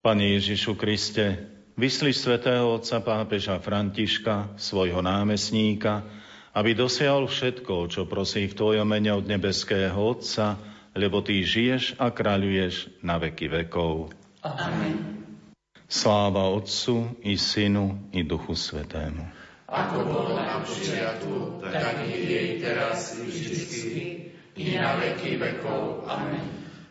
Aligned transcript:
Pane 0.00 0.32
Ježišu 0.32 0.80
Kriste, 0.80 1.44
vyslíš 1.76 2.24
svätého 2.24 2.72
otca 2.72 3.04
pápeža 3.04 3.60
Františka, 3.60 4.56
svojho 4.56 5.04
námestníka, 5.04 6.08
aby 6.56 6.72
dosiahol 6.72 7.28
všetko, 7.28 7.84
čo 7.92 8.08
prosí 8.08 8.48
v 8.48 8.56
Tvojom 8.56 8.88
mene 8.88 9.12
od 9.12 9.28
nebeského 9.28 9.92
Otca, 9.92 10.56
lebo 10.96 11.20
Ty 11.20 11.44
žiješ 11.44 12.00
a 12.00 12.08
kráľuješ 12.16 13.04
na 13.04 13.20
veky 13.20 13.52
vekov. 13.52 14.16
Amen. 14.40 15.20
Sláva 15.84 16.48
Otcu 16.48 17.20
i 17.20 17.36
Synu 17.36 18.08
i 18.16 18.24
Duchu 18.24 18.56
Svetému. 18.56 19.28
Ako 19.68 20.08
bolo 20.08 20.32
na 20.32 20.64
počiatku, 20.64 21.60
tak 21.60 22.08
i 22.08 22.24
jej 22.24 22.48
teraz 22.56 23.20
vždycky, 23.20 24.32
i 24.56 24.80
na 24.80 24.96
veky 24.96 25.36
vekov. 25.36 26.08
Amen. 26.08 26.59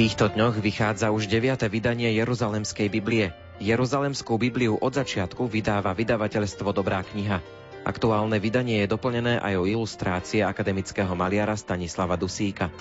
Týchto 0.00 0.32
dňoch 0.32 0.64
vychádza 0.64 1.12
už 1.12 1.28
9. 1.28 1.60
vydanie 1.68 2.08
Jeruzalemskej 2.16 2.88
Biblie. 2.88 3.36
Jeruzalemskú 3.60 4.40
Bibliu 4.40 4.80
od 4.80 4.96
začiatku 4.96 5.44
vydáva 5.44 5.92
vydavateľstvo 5.92 6.72
Dobrá 6.72 7.04
kniha. 7.04 7.44
Aktuálne 7.84 8.40
vydanie 8.40 8.80
je 8.80 8.88
doplnené 8.88 9.44
aj 9.44 9.60
o 9.60 9.68
ilustrácie 9.68 10.40
akademického 10.40 11.12
maliara 11.12 11.52
Stanislava 11.52 12.16
Dusíka. 12.16 12.72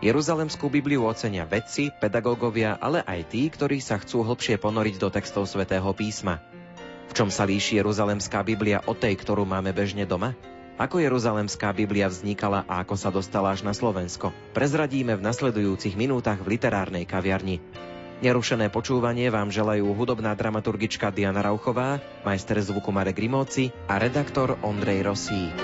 Jeruzalemskú 0.00 0.72
Bibliu 0.72 1.04
ocenia 1.04 1.44
vedci, 1.44 1.92
pedagógovia, 2.00 2.80
ale 2.80 3.04
aj 3.04 3.28
tí, 3.28 3.44
ktorí 3.52 3.84
sa 3.84 4.00
chcú 4.00 4.24
hlbšie 4.24 4.56
ponoriť 4.56 4.96
do 4.96 5.12
textov 5.12 5.44
svätého 5.44 5.92
písma. 5.92 6.40
V 7.04 7.12
čom 7.12 7.28
sa 7.28 7.44
líši 7.44 7.76
Jeruzalemská 7.76 8.40
Biblia 8.40 8.80
od 8.88 8.96
tej, 8.96 9.20
ktorú 9.20 9.44
máme 9.44 9.76
bežne 9.76 10.08
doma? 10.08 10.32
Ako 10.74 10.98
Jeruzalemská 10.98 11.70
Biblia 11.70 12.10
vznikala 12.10 12.66
a 12.66 12.82
ako 12.82 12.98
sa 12.98 13.14
dostala 13.14 13.54
až 13.54 13.62
na 13.62 13.70
Slovensko, 13.70 14.34
prezradíme 14.50 15.14
v 15.14 15.22
nasledujúcich 15.22 15.94
minútach 15.94 16.42
v 16.42 16.58
literárnej 16.58 17.06
kaviarni. 17.06 17.62
Nerušené 18.18 18.74
počúvanie 18.74 19.30
vám 19.30 19.54
želajú 19.54 19.86
hudobná 19.94 20.34
dramaturgička 20.34 21.14
Diana 21.14 21.46
Rauchová, 21.46 22.02
majster 22.26 22.58
zvuku 22.58 22.90
Marek 22.90 23.22
Rimóci 23.22 23.70
a 23.86 24.02
redaktor 24.02 24.58
Ondrej 24.66 25.06
Rosí. 25.06 25.54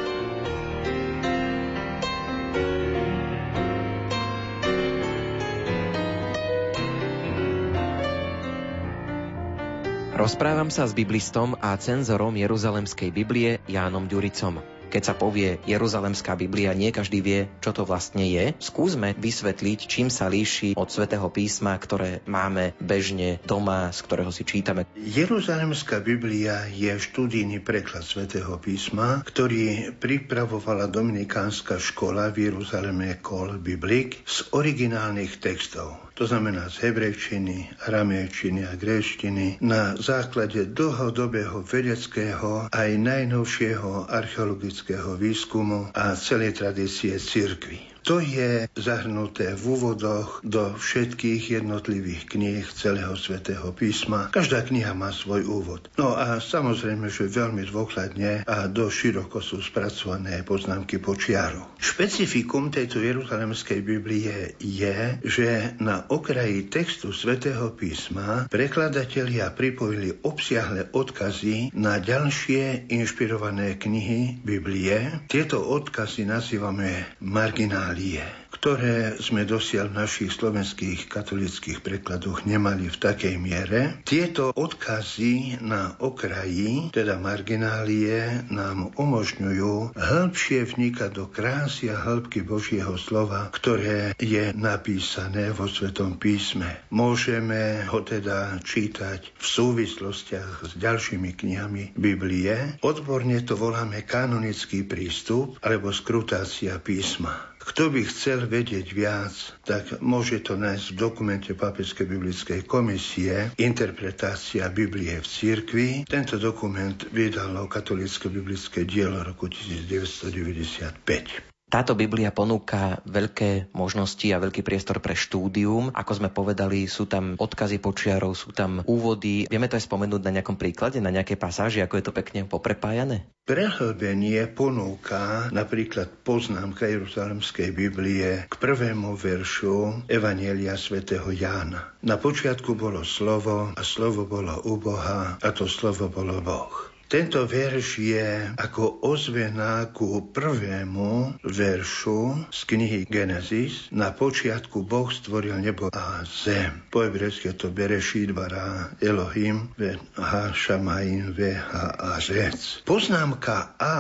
Rozprávam 10.15 10.71
sa 10.71 10.87
s 10.87 10.95
biblistom 10.95 11.59
a 11.59 11.75
cenzorom 11.75 12.39
Jeruzalemskej 12.39 13.11
Biblie 13.11 13.59
Jánom 13.67 14.07
Ďuricom. 14.07 14.80
Keď 14.91 15.03
sa 15.07 15.15
povie 15.15 15.63
Jeruzalemská 15.71 16.35
Biblia, 16.35 16.75
nie 16.75 16.91
každý 16.91 17.23
vie, 17.23 17.47
čo 17.63 17.71
to 17.71 17.87
vlastne 17.87 18.27
je. 18.27 18.59
Skúsme 18.59 19.15
vysvetliť, 19.15 19.87
čím 19.87 20.11
sa 20.11 20.27
líši 20.27 20.75
od 20.75 20.91
svätého 20.91 21.31
písma, 21.31 21.79
ktoré 21.79 22.27
máme 22.27 22.75
bežne 22.83 23.39
doma, 23.47 23.95
z 23.95 24.03
ktorého 24.03 24.35
si 24.35 24.43
čítame. 24.43 24.91
Jeruzalemská 24.99 26.03
Biblia 26.03 26.67
je 26.67 26.91
študijný 26.91 27.63
preklad 27.63 28.03
svätého 28.03 28.59
písma, 28.59 29.23
ktorý 29.23 29.95
pripravovala 29.95 30.91
Dominikánska 30.91 31.79
škola 31.79 32.35
v 32.35 32.51
Jeruzaleme 32.51 33.23
Kol 33.23 33.63
Biblik 33.63 34.27
z 34.27 34.51
originálnych 34.51 35.39
textov 35.39 36.10
to 36.21 36.29
znamená 36.29 36.69
z 36.69 36.85
hebrejčiny, 36.85 37.81
aramejčiny 37.89 38.69
a 38.69 38.77
gréštiny, 38.77 39.57
na 39.65 39.97
základe 39.97 40.69
dlhodobého 40.69 41.65
vedeckého 41.65 42.69
aj 42.69 42.91
najnovšieho 43.01 44.05
archeologického 44.05 45.17
výskumu 45.17 45.89
a 45.97 46.13
celej 46.21 46.61
tradície 46.61 47.17
cirkvy. 47.17 47.90
To 48.09 48.17
je 48.17 48.65
zahrnuté 48.81 49.53
v 49.53 49.63
úvodoch 49.77 50.41
do 50.41 50.73
všetkých 50.73 51.61
jednotlivých 51.61 52.33
kníh 52.33 52.65
celého 52.73 53.13
svätého 53.13 53.69
písma. 53.77 54.33
Každá 54.33 54.65
kniha 54.65 54.97
má 54.97 55.13
svoj 55.13 55.45
úvod. 55.45 55.93
No 56.01 56.17
a 56.17 56.41
samozrejme, 56.41 57.13
že 57.13 57.29
veľmi 57.29 57.69
dôkladne 57.69 58.49
a 58.49 58.67
do 58.73 58.89
široko 58.89 59.45
sú 59.45 59.61
spracované 59.61 60.41
poznámky 60.41 60.97
počiaru. 60.97 61.61
Špecifikum 61.77 62.73
tejto 62.73 63.05
Jeruzalemskej 63.05 63.85
Biblie 63.85 64.57
je, 64.57 65.21
že 65.21 65.77
na 65.77 66.09
okraji 66.09 66.73
textu 66.73 67.13
svätého 67.13 67.69
písma 67.77 68.49
prekladatelia 68.49 69.53
pripojili 69.53 70.25
obsiahle 70.25 70.89
odkazy 70.97 71.77
na 71.77 72.01
ďalšie 72.01 72.89
inšpirované 72.89 73.77
knihy 73.77 74.41
Biblie. 74.41 75.29
Tieto 75.29 75.61
odkazy 75.61 76.25
nazývame 76.25 77.21
marginálne 77.21 77.90
Márie, 77.91 78.23
ktoré 78.55 79.19
sme 79.19 79.43
dosiaľ 79.43 79.91
v 79.91 79.99
našich 80.07 80.31
slovenských 80.31 81.11
katolických 81.11 81.83
prekladoch 81.83 82.47
nemali 82.47 82.87
v 82.87 83.01
takej 83.03 83.35
miere. 83.35 83.99
Tieto 84.07 84.55
odkazy 84.55 85.59
na 85.59 85.99
okraji, 85.99 86.95
teda 86.95 87.19
marginálie, 87.19 88.47
nám 88.47 88.95
umožňujú 88.95 89.99
hĺbšie 89.99 90.71
vnikať 90.71 91.11
do 91.19 91.27
krásy 91.27 91.91
a 91.91 91.99
hĺbky 91.99 92.47
Božieho 92.47 92.95
slova, 92.95 93.51
ktoré 93.51 94.15
je 94.23 94.55
napísané 94.55 95.51
vo 95.51 95.67
Svetom 95.67 96.15
písme. 96.15 96.87
Môžeme 96.95 97.91
ho 97.91 98.07
teda 98.07 98.63
čítať 98.63 99.35
v 99.35 99.45
súvislostiach 99.51 100.63
s 100.63 100.79
ďalšími 100.79 101.35
knihami 101.35 101.99
Biblie. 101.99 102.79
Odborne 102.87 103.43
to 103.43 103.59
voláme 103.59 104.07
kanonický 104.07 104.87
prístup 104.87 105.59
alebo 105.67 105.91
skrutácia 105.91 106.79
písma. 106.79 107.50
Kto 107.61 107.93
by 107.93 108.01
chcel 108.09 108.49
vedieť 108.49 108.97
viac, 108.97 109.37
tak 109.69 110.01
môže 110.01 110.41
to 110.41 110.57
nájsť 110.57 110.87
v 110.91 110.97
dokumente 110.97 111.53
Pápežskej 111.53 112.09
biblickej 112.09 112.61
komisie 112.65 113.53
Interpretácia 113.61 114.65
Biblie 114.73 115.21
v 115.21 115.27
cirkvi. 115.29 115.89
Tento 116.09 116.41
dokument 116.41 116.97
vydalo 117.13 117.69
katolické 117.69 118.33
biblické 118.33 118.89
dielo 118.89 119.21
roku 119.21 119.53
1995. 119.53 121.50
Táto 121.71 121.95
Biblia 121.95 122.35
ponúka 122.35 122.99
veľké 123.07 123.71
možnosti 123.79 124.27
a 124.35 124.43
veľký 124.43 124.67
priestor 124.67 124.99
pre 124.99 125.15
štúdium. 125.15 125.95
Ako 125.95 126.19
sme 126.19 126.27
povedali, 126.27 126.91
sú 126.91 127.07
tam 127.07 127.39
odkazy 127.39 127.79
počiarov, 127.79 128.35
sú 128.35 128.51
tam 128.51 128.83
úvody. 128.91 129.47
Vieme 129.47 129.71
to 129.71 129.79
aj 129.79 129.87
spomenúť 129.87 130.19
na 130.27 130.35
nejakom 130.35 130.59
príklade, 130.59 130.99
na 130.99 131.15
nejaké 131.15 131.39
pasáži, 131.39 131.79
ako 131.79 132.03
je 132.03 132.05
to 132.11 132.13
pekne 132.13 132.51
poprepájané? 132.51 133.31
Prehlbenie 133.47 134.51
ponúka 134.51 135.47
napríklad 135.55 136.11
poznámka 136.27 136.91
Jeruzalemskej 136.91 137.71
Biblie 137.71 138.51
k 138.51 138.55
prvému 138.59 139.15
veršu 139.15 140.11
Evanielia 140.11 140.75
svätého 140.75 141.31
Jána. 141.31 141.95
Na 142.03 142.19
počiatku 142.19 142.75
bolo 142.75 143.07
slovo 143.07 143.71
a 143.79 143.83
slovo 143.87 144.27
bolo 144.27 144.59
u 144.67 144.75
Boha 144.75 145.39
a 145.39 145.49
to 145.55 145.71
slovo 145.71 146.11
bolo 146.11 146.43
Boh. 146.43 146.90
Tento 147.11 147.43
verš 147.43 147.99
je 147.99 148.55
ako 148.55 149.03
ozvená 149.03 149.91
ku 149.91 150.31
prvému 150.31 151.43
veršu 151.43 152.47
z 152.55 152.61
knihy 152.71 153.03
Genesis. 153.11 153.91
Na 153.91 154.15
počiatku 154.15 154.87
Boh 154.87 155.11
stvoril 155.11 155.59
nebo 155.59 155.91
a 155.91 156.23
zem. 156.23 156.87
Po 156.87 157.03
hebrejsky 157.03 157.51
to 157.59 157.75
Berešit 157.75 158.31
bara 158.31 158.95
Elohim, 159.03 159.75
ve 159.75 159.99
ha 160.23 160.55
šamaim, 160.55 161.35
ve 161.35 161.59
ha 161.59 161.99
a 161.99 162.23
řec. 162.23 162.87
Poznámka 162.87 163.75
A 163.83 163.95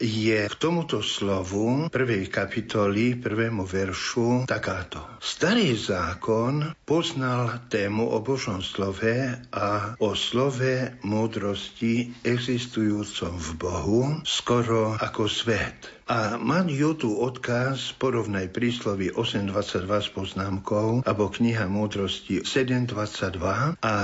je 0.00 0.48
k 0.48 0.54
tomuto 0.56 1.04
slovu 1.04 1.92
prvej 1.92 2.32
kapitoly, 2.32 3.20
prvému 3.20 3.68
veršu 3.68 4.48
takáto. 4.48 5.04
Starý 5.20 5.76
zákon 5.76 6.72
poznal 6.88 7.68
tému 7.68 8.08
o 8.08 8.24
Božom 8.24 8.64
slove 8.64 9.36
a 9.52 9.94
o 10.00 10.16
slove 10.16 10.96
múdrosti 11.04 12.16
existujúcom 12.24 13.36
v 13.36 13.50
Bohu 13.60 14.00
skoro 14.24 14.96
ako 14.96 15.28
svet. 15.28 16.00
A 16.10 16.40
majú 16.42 16.98
tu 16.98 17.14
odkaz, 17.14 17.94
porovnaj 17.94 18.50
príslovy 18.50 19.14
8.22 19.14 19.86
s 19.86 20.08
poznámkou, 20.10 21.06
alebo 21.06 21.30
kniha 21.30 21.70
múdrosti 21.70 22.42
7.22 22.42 23.78
a 23.78 23.94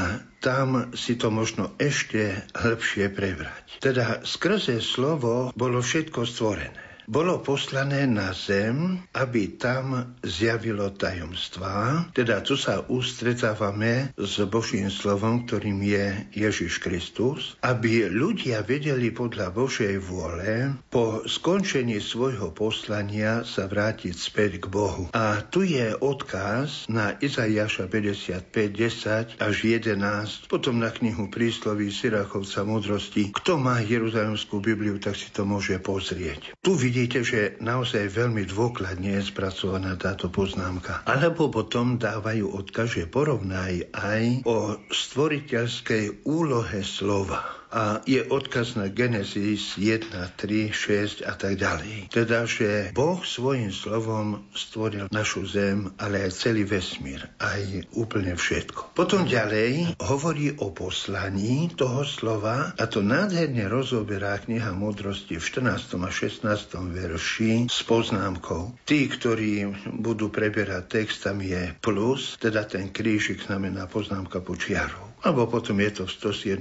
tam 0.40 0.92
si 0.94 1.16
to 1.18 1.32
možno 1.32 1.72
ešte 1.80 2.44
hĺbšie 2.54 3.10
prebrať. 3.12 3.64
Teda 3.82 4.22
skrze 4.22 4.78
slovo 4.84 5.50
bolo 5.56 5.82
všetko 5.82 6.24
stvorené 6.24 6.85
bolo 7.06 7.38
poslané 7.38 8.02
na 8.10 8.34
zem, 8.34 8.98
aby 9.14 9.54
tam 9.54 10.18
zjavilo 10.26 10.90
tajomstvá. 10.90 12.10
Teda 12.10 12.42
tu 12.42 12.58
sa 12.58 12.82
ustretávame 12.86 14.10
s 14.18 14.42
Božím 14.50 14.90
slovom, 14.90 15.46
ktorým 15.46 15.78
je 15.86 16.06
Ježiš 16.34 16.82
Kristus, 16.82 17.54
aby 17.62 18.10
ľudia 18.10 18.66
vedeli 18.66 19.14
podľa 19.14 19.54
Božej 19.54 19.94
vôle 20.02 20.74
po 20.90 21.22
skončení 21.26 22.02
svojho 22.02 22.50
poslania 22.50 23.46
sa 23.46 23.70
vrátiť 23.70 24.14
späť 24.18 24.50
k 24.62 24.66
Bohu. 24.66 25.06
A 25.14 25.46
tu 25.46 25.62
je 25.62 25.94
odkaz 25.94 26.90
na 26.90 27.14
Izaiáša 27.14 27.86
55, 27.86 28.50
10 28.50 29.38
až 29.38 29.54
11, 29.62 30.50
potom 30.50 30.82
na 30.82 30.90
knihu 30.90 31.30
prísloví 31.30 31.94
Sirachovca 31.94 32.66
múdrosti. 32.66 33.30
Kto 33.30 33.60
má 33.60 33.78
Jeruzalemskú 33.78 34.58
Bibliu, 34.58 34.98
tak 34.98 35.14
si 35.14 35.30
to 35.30 35.46
môže 35.46 35.78
pozrieť. 35.78 36.56
Tu 36.64 36.74
vidí 36.74 36.95
vidíte, 36.96 37.20
že 37.28 37.40
naozaj 37.60 38.08
veľmi 38.08 38.48
dôkladne 38.48 39.20
je 39.20 39.28
spracovaná 39.28 40.00
táto 40.00 40.32
poznámka. 40.32 41.04
Alebo 41.04 41.52
potom 41.52 42.00
dávajú 42.00 42.56
odkaz, 42.56 42.96
že 42.96 43.04
porovnaj 43.04 43.92
aj 43.92 44.48
o 44.48 44.80
stvoriteľskej 44.88 46.24
úlohe 46.24 46.80
slova 46.80 47.55
a 47.72 48.00
je 48.06 48.22
odkaz 48.22 48.78
na 48.78 48.86
Genesis 48.88 49.74
1, 49.78 50.10
3, 50.10 50.72
6 50.72 51.26
a 51.26 51.34
tak 51.34 51.58
ďalej. 51.58 52.12
Teda, 52.12 52.46
že 52.46 52.94
Boh 52.94 53.18
svojim 53.22 53.74
slovom 53.74 54.46
stvoril 54.54 55.10
našu 55.10 55.46
zem, 55.46 55.90
ale 55.98 56.26
aj 56.26 56.32
celý 56.34 56.62
vesmír, 56.62 57.26
aj 57.42 57.90
úplne 57.96 58.38
všetko. 58.38 58.94
Potom 58.94 59.26
ďalej 59.26 59.98
hovorí 60.02 60.54
o 60.62 60.70
poslaní 60.70 61.72
toho 61.74 62.06
slova 62.06 62.72
a 62.76 62.84
to 62.86 63.02
nádherne 63.02 63.66
rozoberá 63.66 64.38
kniha 64.38 64.72
múdrosti 64.72 65.38
v 65.40 65.44
14. 65.44 65.98
a 65.98 66.10
16. 66.10 66.46
verši 66.92 67.66
s 67.66 67.80
poznámkou. 67.82 68.78
Tí, 68.86 69.10
ktorí 69.10 69.68
budú 69.98 70.30
preberať 70.30 71.02
text, 71.02 71.26
tam 71.26 71.42
je 71.42 71.74
plus, 71.82 72.38
teda 72.38 72.64
ten 72.68 72.92
krížik 72.92 73.42
znamená 73.42 73.90
poznámka 73.90 74.40
počiarov 74.40 75.15
alebo 75.26 75.50
potom 75.50 75.82
je 75.82 75.90
to 75.90 76.04
v 76.06 76.12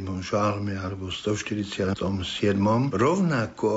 107. 0.02 0.26
žalme 0.26 0.74
alebo 0.74 1.14
v 1.14 1.14
147. 1.14 1.94
Rovnako 2.98 3.74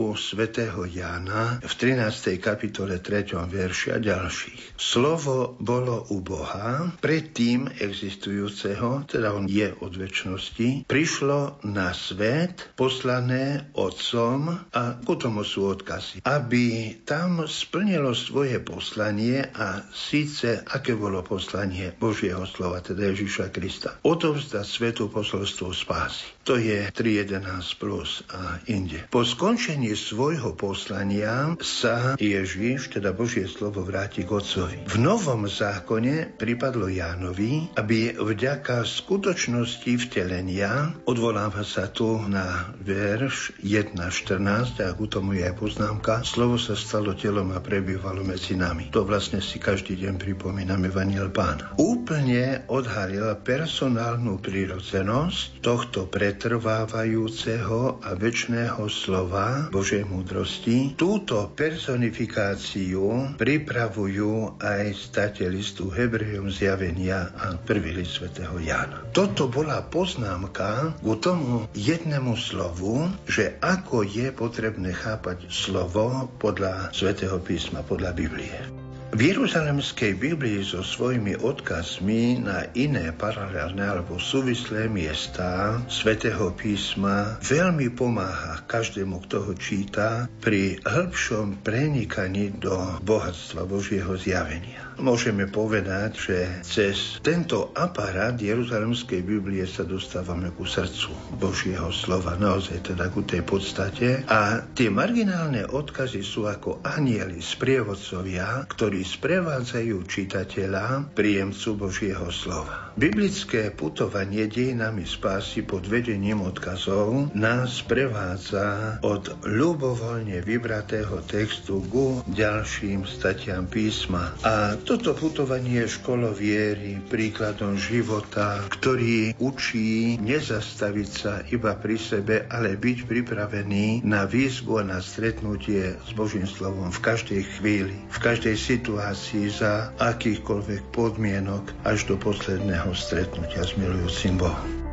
u 0.00 0.16
svätého 0.16 0.88
Jána 0.88 1.60
v 1.60 1.68
13. 1.68 2.40
kapitole 2.40 3.04
3. 3.04 3.36
verši 3.36 3.88
a 3.92 3.98
ďalších. 4.00 4.80
Slovo 4.80 5.60
bolo 5.60 6.08
u 6.08 6.24
Boha, 6.24 6.88
predtým 7.04 7.68
existujúceho, 7.68 9.04
teda 9.04 9.36
on 9.36 9.44
je 9.44 9.76
od 9.76 9.92
väčšnosti, 9.92 10.88
prišlo 10.88 11.60
na 11.68 11.92
svet, 11.92 12.72
poslané 12.80 13.68
Otcom 13.76 14.72
a 14.72 14.82
ku 15.04 15.20
tomu 15.20 15.44
sú 15.44 15.68
odkazy. 15.68 16.24
Aby 16.24 16.96
tam 17.04 17.44
splnilo 17.44 18.16
svoje 18.16 18.56
poslanie 18.64 19.44
a 19.52 19.84
síce, 19.92 20.64
aké 20.64 20.96
bolo 20.96 21.20
poslanie 21.20 21.92
Božieho 21.92 22.48
slova, 22.48 22.80
teda 22.80 23.12
Ježiša 23.12 23.52
Krista. 23.52 24.00
O 24.00 24.16
to 24.16 24.29
odovzdať 24.30 24.62
svetu 24.62 25.10
posolstvo 25.10 25.74
spásy. 25.74 26.30
To 26.50 26.58
je 26.58 26.82
3.11 26.82 27.78
plus 27.78 28.26
a 28.26 28.58
inde. 28.66 29.06
Po 29.06 29.22
skončení 29.22 29.94
svojho 29.94 30.58
poslania 30.58 31.54
sa 31.62 32.18
Ježiš, 32.18 32.90
teda 32.90 33.14
Božie 33.14 33.46
slovo, 33.46 33.86
vráti 33.86 34.26
k 34.26 34.34
Otcovi. 34.34 34.82
V 34.82 34.98
Novom 34.98 35.46
zákone 35.46 36.34
pripadlo 36.34 36.90
Jánovi, 36.90 37.70
aby 37.78 38.18
vďaka 38.18 38.82
skutočnosti 38.82 40.10
vtelenia, 40.10 40.90
odvoláva 41.06 41.62
sa 41.62 41.86
tu 41.86 42.18
na 42.26 42.74
verš 42.82 43.54
1.14, 43.62 44.82
a 44.82 44.90
k 44.90 45.00
tomu 45.06 45.38
je 45.38 45.46
aj 45.46 45.54
poznámka, 45.54 46.26
slovo 46.26 46.58
sa 46.58 46.74
stalo 46.74 47.14
telom 47.14 47.54
a 47.54 47.62
prebývalo 47.62 48.26
medzi 48.26 48.58
nami. 48.58 48.90
To 48.90 49.06
vlastne 49.06 49.38
si 49.38 49.62
každý 49.62 49.94
deň 50.02 50.18
pripomíname 50.18 50.90
Vaniel 50.90 51.30
Pána. 51.30 51.78
Úplne 51.78 52.66
odhalil 52.66 53.38
personálnu 53.38 54.42
prírodzenosť 54.42 55.62
tohto 55.62 56.10
pretrvávajúceho 56.40 58.00
a 58.00 58.16
väčšného 58.16 58.88
slova 58.88 59.68
Božej 59.68 60.08
múdrosti. 60.08 60.96
Túto 60.96 61.52
personifikáciu 61.52 63.36
pripravujú 63.36 64.56
aj 64.56 64.88
state 64.96 65.44
listu 65.52 65.92
Hebrejom 65.92 66.48
zjavenia 66.48 67.28
a 67.36 67.60
prvý 67.60 67.92
list 67.92 68.24
svätého 68.24 68.56
Jana. 68.56 69.04
Toto 69.12 69.52
bola 69.52 69.84
poznámka 69.84 70.96
k 70.96 71.06
tomu 71.20 71.68
jednému 71.76 72.32
slovu, 72.40 73.12
že 73.28 73.60
ako 73.60 74.08
je 74.08 74.32
potrebné 74.32 74.96
chápať 74.96 75.44
slovo 75.52 76.24
podľa 76.40 76.88
svätého 76.96 77.36
písma, 77.36 77.84
podľa 77.84 78.16
Biblie. 78.16 78.79
V 79.10 79.18
Jeruzalemskej 79.18 80.22
Biblii 80.22 80.62
so 80.62 80.86
svojimi 80.86 81.34
odkazmi 81.34 82.46
na 82.46 82.70
iné 82.78 83.10
paralelné 83.10 83.82
alebo 83.82 84.22
súvislé 84.22 84.86
miesta 84.86 85.82
svätého 85.90 86.54
písma 86.54 87.34
veľmi 87.42 87.90
pomáha 87.90 88.62
každému, 88.70 89.26
kto 89.26 89.50
ho 89.50 89.52
číta 89.58 90.30
pri 90.38 90.78
hĺbšom 90.86 91.58
prenikaní 91.66 92.54
do 92.54 92.78
bohatstva 93.02 93.66
Božieho 93.66 94.14
zjavenia. 94.14 94.89
Môžeme 95.00 95.48
povedať, 95.48 96.10
že 96.12 96.36
cez 96.60 96.96
tento 97.24 97.72
aparát 97.72 98.36
Jeruzalemskej 98.36 99.24
Biblie 99.24 99.64
sa 99.64 99.88
dostávame 99.88 100.52
ku 100.52 100.68
srdcu 100.68 101.40
Božieho 101.40 101.88
slova, 101.88 102.36
naozaj 102.36 102.92
teda 102.92 103.08
ku 103.08 103.24
tej 103.24 103.40
podstate. 103.40 104.20
A 104.28 104.60
tie 104.76 104.92
marginálne 104.92 105.64
odkazy 105.64 106.20
sú 106.20 106.44
ako 106.44 106.84
anieli, 106.84 107.40
sprievodcovia, 107.40 108.68
ktorí 108.68 109.00
sprevádzajú 109.00 109.96
čitateľa, 110.04 111.16
príjemcu 111.16 111.68
Božieho 111.80 112.28
slova. 112.28 112.89
Biblické 113.00 113.72
putovanie 113.72 114.44
dejinami 114.44 115.08
spásy 115.08 115.64
pod 115.64 115.88
vedením 115.88 116.44
odkazov 116.44 117.32
nás 117.32 117.80
prevádza 117.80 119.00
od 119.00 119.40
ľubovoľne 119.40 120.44
vybratého 120.44 121.24
textu 121.24 121.80
ku 121.88 122.20
ďalším 122.28 123.08
statiam 123.08 123.64
písma. 123.64 124.36
A 124.44 124.76
toto 124.76 125.16
putovanie 125.16 125.88
školo 125.88 126.36
viery, 126.36 127.00
príkladom 127.00 127.80
života, 127.80 128.68
ktorý 128.68 129.32
učí 129.40 130.20
nezastaviť 130.20 131.08
sa 131.08 131.40
iba 131.48 131.72
pri 131.80 131.96
sebe, 131.96 132.44
ale 132.52 132.76
byť 132.76 133.08
pripravený 133.08 134.04
na 134.04 134.28
výzvu 134.28 134.76
a 134.76 134.84
na 134.84 135.00
stretnutie 135.00 135.96
s 136.04 136.12
Božím 136.12 136.44
slovom 136.44 136.92
v 136.92 137.00
každej 137.00 137.48
chvíli, 137.56 137.96
v 138.12 138.18
každej 138.20 138.60
situácii 138.60 139.48
za 139.48 139.88
akýchkoľvek 139.96 140.92
podmienok 140.92 141.64
až 141.88 142.04
do 142.04 142.20
posledného 142.20 142.89
stretnutia 142.94 143.62
s 143.62 143.74
milujúcim 143.74 144.36
Bohom. 144.36 144.89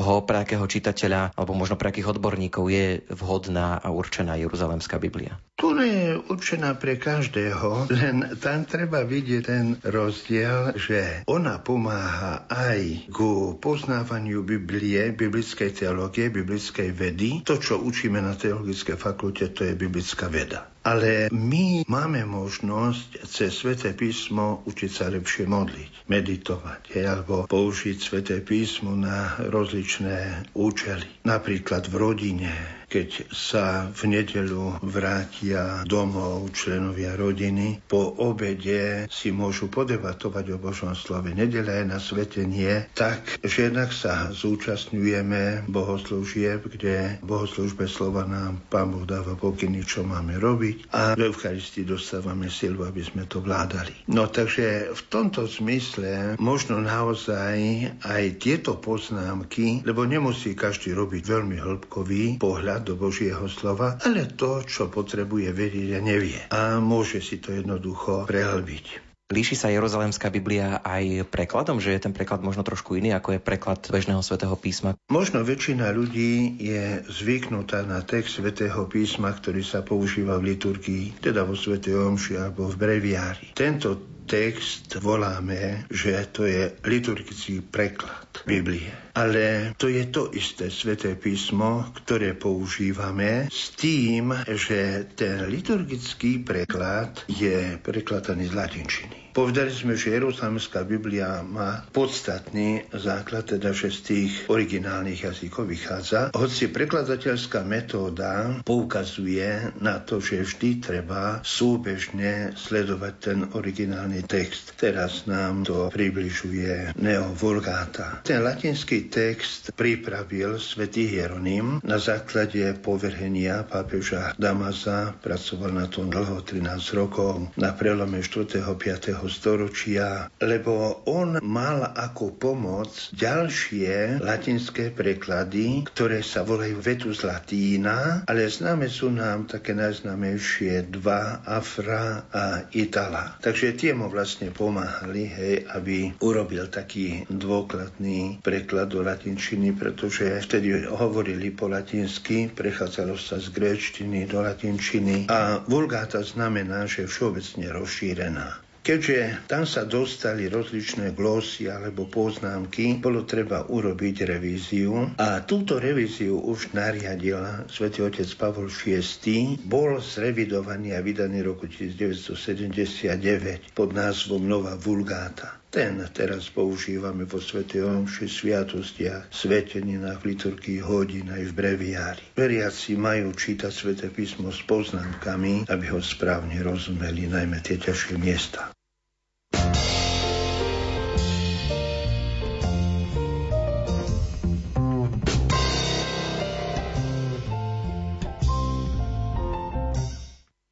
Koho, 0.00 0.24
pre 0.24 0.40
akého 0.40 0.64
čitateľa 0.64 1.36
alebo 1.36 1.52
možno 1.52 1.76
pre 1.76 1.92
akých 1.92 2.16
odborníkov 2.16 2.72
je 2.72 3.04
vhodná 3.12 3.76
a 3.76 3.92
určená 3.92 4.40
Jeruzalemská 4.40 4.96
Biblia? 4.96 5.36
Ktorá 5.60 5.84
je 5.84 6.16
určená 6.16 6.72
pre 6.80 6.96
každého, 6.96 7.92
len 7.92 8.40
tam 8.40 8.64
treba 8.64 9.04
vidieť 9.04 9.42
ten 9.44 9.76
rozdiel, 9.84 10.72
že 10.80 11.28
ona 11.28 11.60
pomáha 11.60 12.48
aj 12.48 13.12
ku 13.12 13.60
poznávaniu 13.60 14.40
Biblie, 14.40 15.12
biblickej 15.12 15.84
teológie, 15.84 16.32
biblickej 16.32 16.96
vedy. 16.96 17.44
To, 17.44 17.60
čo 17.60 17.76
učíme 17.76 18.24
na 18.24 18.32
teologickej 18.32 18.96
fakulte, 18.96 19.52
to 19.52 19.68
je 19.68 19.76
biblická 19.76 20.32
veda. 20.32 20.64
Ale 20.80 21.28
my 21.28 21.84
máme 21.84 22.24
možnosť 22.24 23.28
cez 23.28 23.52
Sveté 23.52 23.92
písmo 23.92 24.64
učiť 24.64 24.90
sa 24.90 25.12
lepšie 25.12 25.44
modliť, 25.44 26.08
meditovať, 26.08 26.82
alebo 27.04 27.44
použiť 27.44 27.96
Sveté 28.00 28.40
písmo 28.40 28.96
na 28.96 29.36
rozličné 29.44 30.48
účely. 30.56 31.04
Napríklad 31.28 31.84
v 31.92 31.94
rodine, 32.00 32.79
keď 32.90 33.30
sa 33.30 33.86
v 33.94 34.18
nedelu 34.18 34.82
vrátia 34.82 35.86
domov 35.86 36.50
členovia 36.50 37.14
rodiny, 37.14 37.78
po 37.86 38.18
obede 38.18 39.06
si 39.06 39.30
môžu 39.30 39.70
podebatovať 39.70 40.44
o 40.50 40.58
Božom 40.58 40.98
slove. 40.98 41.30
Nedela 41.30 41.78
je 41.78 41.84
na 41.86 42.02
svetenie 42.02 42.90
tak, 42.98 43.22
že 43.46 43.70
jednak 43.70 43.94
sa 43.94 44.34
zúčastňujeme 44.34 45.70
bohoslúžieb, 45.70 46.66
kde 46.66 47.22
bohoslužbe 47.22 47.86
slova 47.86 48.26
nám 48.26 48.58
Pán 48.66 48.90
Boh 48.90 49.06
dáva 49.06 49.38
pokyny, 49.38 49.86
čo 49.86 50.02
máme 50.02 50.42
robiť 50.42 50.90
a 50.90 51.14
v 51.14 51.30
Eucharistii 51.30 51.86
dostávame 51.86 52.50
silu, 52.50 52.82
aby 52.82 53.06
sme 53.06 53.30
to 53.30 53.38
vládali. 53.38 53.94
No 54.10 54.26
takže 54.26 54.90
v 54.90 55.02
tomto 55.06 55.46
zmysle 55.46 56.34
možno 56.42 56.82
naozaj 56.82 57.58
aj 58.02 58.24
tieto 58.42 58.82
poznámky, 58.82 59.86
lebo 59.86 60.02
nemusí 60.02 60.58
každý 60.58 60.96
robiť 60.96 61.22
veľmi 61.22 61.56
hĺbkový 61.62 62.42
pohľad, 62.42 62.79
do 62.82 62.96
Božieho 62.96 63.46
slova, 63.46 64.00
ale 64.02 64.26
to, 64.26 64.64
čo 64.64 64.88
potrebuje 64.88 65.52
vedieť 65.52 65.90
a 65.96 66.00
nevie. 66.00 66.40
A 66.50 66.80
môže 66.82 67.20
si 67.20 67.38
to 67.38 67.52
jednoducho 67.54 68.26
prehlbiť. 68.26 69.10
Líši 69.30 69.54
sa 69.54 69.70
Jeruzalemská 69.70 70.26
Biblia 70.26 70.82
aj 70.82 71.30
prekladom, 71.30 71.78
že 71.78 71.94
je 71.94 72.02
ten 72.02 72.10
preklad 72.10 72.42
možno 72.42 72.66
trošku 72.66 72.98
iný, 72.98 73.14
ako 73.14 73.38
je 73.38 73.40
preklad 73.40 73.78
bežného 73.86 74.26
svätého 74.26 74.58
písma? 74.58 74.98
Možno 75.06 75.46
väčšina 75.46 75.94
ľudí 75.94 76.58
je 76.58 77.06
zvyknutá 77.06 77.86
na 77.86 78.02
text 78.02 78.42
svätého 78.42 78.90
písma, 78.90 79.30
ktorý 79.30 79.62
sa 79.62 79.86
používa 79.86 80.34
v 80.42 80.58
liturgii, 80.58 81.22
teda 81.22 81.46
vo 81.46 81.54
svätej 81.54 81.94
omši 81.94 82.42
alebo 82.42 82.66
v 82.66 82.74
breviári. 82.74 83.54
Tento 83.54 84.19
text 84.30 84.94
voláme, 85.02 85.90
že 85.90 86.14
to 86.30 86.46
je 86.46 86.70
liturgický 86.86 87.66
preklad 87.66 88.46
Biblie. 88.46 88.86
Ale 89.18 89.74
to 89.74 89.90
je 89.90 90.06
to 90.06 90.30
isté 90.30 90.70
sväté 90.70 91.18
písmo, 91.18 91.90
ktoré 91.98 92.38
používame 92.38 93.50
s 93.50 93.74
tým, 93.74 94.30
že 94.46 95.10
ten 95.18 95.50
liturgický 95.50 96.46
preklad 96.46 97.26
je 97.26 97.74
prekladaný 97.82 98.46
z 98.46 98.54
latinčiny. 98.54 99.19
Povedali 99.30 99.70
sme, 99.70 99.94
že 99.94 100.18
Jeruzalemská 100.18 100.82
Biblia 100.82 101.46
má 101.46 101.86
podstatný 101.94 102.82
základ, 102.90 103.46
teda 103.46 103.70
že 103.70 103.94
z 103.94 104.00
tých 104.02 104.32
originálnych 104.50 105.22
jazykov 105.22 105.70
vychádza. 105.70 106.34
Hoci 106.34 106.66
prekladateľská 106.66 107.62
metóda 107.62 108.58
poukazuje 108.66 109.70
na 109.78 110.02
to, 110.02 110.18
že 110.18 110.42
vždy 110.42 110.82
treba 110.82 111.38
súbežne 111.46 112.58
sledovať 112.58 113.14
ten 113.22 113.38
originálny 113.54 114.26
text. 114.26 114.74
Teraz 114.74 115.30
nám 115.30 115.62
to 115.62 115.94
približuje 115.94 116.98
Neo 116.98 117.30
Vulgata. 117.30 118.26
Ten 118.26 118.42
latinský 118.42 119.06
text 119.06 119.70
pripravil 119.78 120.58
svätý 120.58 121.06
Hieronym 121.06 121.78
na 121.86 122.02
základe 122.02 122.74
poverhenia 122.82 123.62
pápeža 123.62 124.34
Damaza. 124.34 125.14
Pracoval 125.22 125.70
na 125.70 125.86
tom 125.86 126.10
dlho, 126.10 126.42
13 126.42 126.98
rokov, 126.98 127.46
na 127.54 127.70
prelome 127.70 128.18
4. 128.18 128.58
5 128.66 129.20
storočia, 129.30 130.28
lebo 130.42 131.06
on 131.06 131.38
mal 131.40 131.94
ako 131.96 132.36
pomoc 132.36 132.90
ďalšie 133.14 134.18
latinské 134.20 134.90
preklady, 134.90 135.86
ktoré 135.88 136.20
sa 136.20 136.42
volajú 136.42 136.82
Vetus 136.82 137.22
Latína, 137.22 138.26
ale 138.26 138.50
známe 138.50 138.90
sú 138.90 139.08
nám 139.14 139.46
také 139.46 139.72
najznámejšie 139.72 140.90
dva, 140.90 141.46
Afra 141.46 142.26
a 142.34 142.66
Itala. 142.74 143.38
Takže 143.38 143.78
tie 143.78 143.94
mu 143.94 144.10
vlastne 144.10 144.50
pomáhali, 144.50 145.30
hej, 145.30 145.54
aby 145.70 146.10
urobil 146.20 146.66
taký 146.66 147.24
dôkladný 147.30 148.42
preklad 148.42 148.90
do 148.90 149.06
latinčiny, 149.06 149.72
pretože 149.72 150.42
vtedy 150.42 150.84
hovorili 150.90 151.54
po 151.54 151.70
latinsky, 151.70 152.50
prechádzalo 152.50 153.14
sa 153.14 153.38
z 153.38 153.54
gréčtiny 153.54 154.26
do 154.26 154.42
latinčiny 154.42 155.30
a 155.30 155.62
vulgáta 155.68 156.24
znamená, 156.24 156.88
že 156.90 157.06
všeobecne 157.06 157.70
rozšírená. 157.70 158.69
Keďže 158.80 159.44
tam 159.44 159.68
sa 159.68 159.84
dostali 159.84 160.48
rozličné 160.48 161.12
glosy 161.12 161.68
alebo 161.68 162.08
poznámky, 162.08 162.96
bolo 162.96 163.28
treba 163.28 163.68
urobiť 163.68 164.24
revíziu 164.24 165.20
a 165.20 165.44
túto 165.44 165.76
revíziu 165.76 166.40
už 166.40 166.72
nariadil 166.72 167.68
svätý 167.68 168.00
otec 168.00 168.24
Pavol 168.40 168.72
VI. 168.72 169.60
Bol 169.68 170.00
zrevidovaný 170.00 170.96
a 170.96 171.04
vydaný 171.04 171.44
roku 171.44 171.68
1979 171.68 173.76
pod 173.76 173.92
názvom 173.92 174.48
Nová 174.48 174.80
vulgáta. 174.80 175.59
Ten 175.70 176.02
teraz 176.10 176.50
používame 176.50 177.30
vo 177.30 177.38
Svetej 177.38 177.86
Omši, 177.86 178.26
sviatostiach, 178.26 179.30
sveteninách, 179.30 180.18
liturgii 180.26 180.82
hodín 180.82 181.30
aj 181.30 181.46
v 181.46 181.52
breviári. 181.54 182.26
Veriaci 182.34 182.98
majú 182.98 183.30
čítať 183.30 183.70
Sveté 183.70 184.10
písmo 184.10 184.50
s 184.50 184.58
poznámkami, 184.66 185.70
aby 185.70 185.86
ho 185.94 186.02
správne 186.02 186.58
rozumeli, 186.58 187.30
najmä 187.30 187.62
tie 187.62 187.78
ťažšie 187.78 188.18
miesta. 188.18 188.74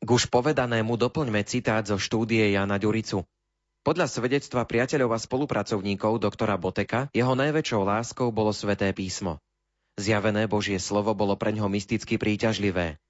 K 0.02 0.08
už 0.10 0.26
povedanému 0.26 0.98
doplňme 0.98 1.46
citát 1.46 1.86
zo 1.86 2.02
štúdie 2.02 2.50
Jana 2.50 2.82
Ďuricu. 2.82 3.22
Podľa 3.88 4.04
svedectva 4.04 4.68
priateľov 4.68 5.16
a 5.16 5.18
spolupracovníkov 5.18 6.20
doktora 6.20 6.60
Boteka, 6.60 7.08
jeho 7.16 7.32
najväčšou 7.32 7.88
láskou 7.88 8.28
bolo 8.28 8.52
sveté 8.52 8.92
písmo. 8.92 9.40
Zjavené 9.96 10.44
Božie 10.44 10.76
slovo 10.76 11.16
bolo 11.16 11.40
pre 11.40 11.56
ňoho 11.56 11.72
mysticky 11.72 12.20
príťažlivé. 12.20 13.00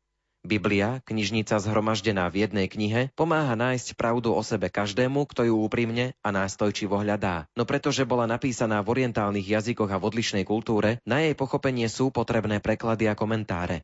Biblia, 0.46 1.02
knižnica 1.02 1.58
zhromaždená 1.58 2.30
v 2.30 2.46
jednej 2.46 2.70
knihe, 2.70 3.10
pomáha 3.18 3.58
nájsť 3.58 3.98
pravdu 3.98 4.30
o 4.30 4.38
sebe 4.46 4.70
každému, 4.70 5.26
kto 5.26 5.50
ju 5.50 5.58
úprimne 5.58 6.14
a 6.22 6.30
nástojčivo 6.30 7.02
hľadá. 7.02 7.50
No 7.58 7.66
pretože 7.66 8.06
bola 8.06 8.30
napísaná 8.30 8.78
v 8.78 9.02
orientálnych 9.02 9.50
jazykoch 9.50 9.90
a 9.90 9.98
v 9.98 10.06
odlišnej 10.14 10.46
kultúre, 10.46 11.02
na 11.02 11.26
jej 11.26 11.34
pochopenie 11.34 11.90
sú 11.90 12.14
potrebné 12.14 12.62
preklady 12.62 13.10
a 13.10 13.18
komentáre. 13.18 13.82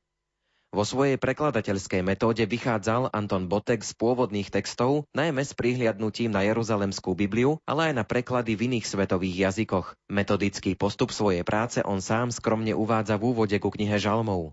Vo 0.75 0.83
svojej 0.83 1.23
prekladateľskej 1.23 2.03
metóde 2.03 2.43
vychádzal 2.51 3.15
Anton 3.15 3.47
Botek 3.47 3.87
z 3.87 3.95
pôvodných 3.95 4.51
textov, 4.51 5.07
najmä 5.15 5.47
s 5.47 5.55
prihliadnutím 5.55 6.35
na 6.35 6.43
Jeruzalemskú 6.43 7.15
Bibliu, 7.15 7.63
ale 7.63 7.95
aj 7.95 8.03
na 8.03 8.03
preklady 8.03 8.59
v 8.59 8.67
iných 8.67 8.91
svetových 8.91 9.55
jazykoch. 9.55 9.95
Metodický 10.11 10.75
postup 10.75 11.15
svojej 11.15 11.47
práce 11.47 11.79
on 11.87 12.03
sám 12.03 12.35
skromne 12.35 12.75
uvádza 12.75 13.15
v 13.15 13.31
úvode 13.31 13.55
ku 13.63 13.71
knihe 13.71 14.03
Žalmov. 14.03 14.51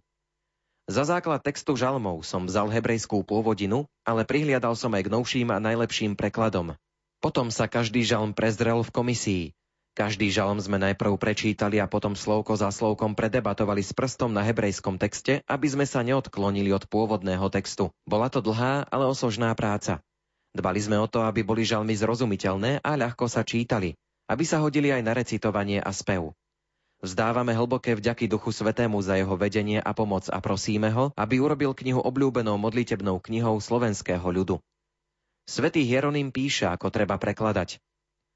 Za 0.86 1.10
základ 1.10 1.42
textu 1.42 1.74
žalmov 1.74 2.22
som 2.22 2.46
vzal 2.46 2.70
hebrejskú 2.70 3.26
pôvodinu, 3.26 3.90
ale 4.06 4.22
prihliadal 4.22 4.78
som 4.78 4.94
aj 4.94 5.10
k 5.10 5.14
novším 5.18 5.50
a 5.50 5.58
najlepším 5.58 6.14
prekladom. 6.14 6.78
Potom 7.18 7.50
sa 7.50 7.66
každý 7.66 8.06
žalm 8.06 8.38
prezrel 8.38 8.78
v 8.86 8.94
komisii. 8.94 9.44
Každý 10.02 10.34
žalm 10.34 10.58
sme 10.58 10.82
najprv 10.82 11.14
prečítali 11.22 11.78
a 11.78 11.86
potom 11.86 12.18
slovko 12.18 12.58
za 12.58 12.74
slovkom 12.74 13.14
predebatovali 13.14 13.86
s 13.86 13.94
prstom 13.94 14.34
na 14.34 14.42
hebrejskom 14.42 14.98
texte, 14.98 15.46
aby 15.46 15.70
sme 15.70 15.86
sa 15.86 16.02
neodklonili 16.02 16.74
od 16.74 16.90
pôvodného 16.90 17.46
textu. 17.54 17.94
Bola 18.10 18.26
to 18.34 18.42
dlhá, 18.42 18.90
ale 18.90 19.06
osožná 19.06 19.54
práca. 19.54 20.02
Dbali 20.58 20.82
sme 20.82 20.98
o 20.98 21.06
to, 21.06 21.22
aby 21.22 21.46
boli 21.46 21.62
žalmy 21.62 21.94
zrozumiteľné 21.94 22.82
a 22.82 22.98
ľahko 22.98 23.30
sa 23.30 23.46
čítali, 23.46 23.94
aby 24.26 24.42
sa 24.42 24.58
hodili 24.66 24.90
aj 24.90 25.06
na 25.06 25.14
recitovanie 25.14 25.78
a 25.78 25.94
spev. 25.94 26.34
Vzdávame 27.06 27.54
hlboké 27.54 27.94
vďaky 27.94 28.26
Duchu 28.26 28.50
Svetému 28.50 29.06
za 29.06 29.22
jeho 29.22 29.38
vedenie 29.38 29.78
a 29.78 29.94
pomoc 29.94 30.26
a 30.34 30.42
prosíme 30.42 30.90
ho, 30.98 31.14
aby 31.14 31.38
urobil 31.38 31.78
knihu 31.78 32.02
obľúbenou 32.02 32.58
modlitebnou 32.58 33.22
knihou 33.22 33.62
slovenského 33.62 34.26
ľudu. 34.26 34.58
Svetý 35.46 35.86
Hieronym 35.86 36.34
píše, 36.34 36.66
ako 36.66 36.90
treba 36.90 37.22
prekladať. 37.22 37.78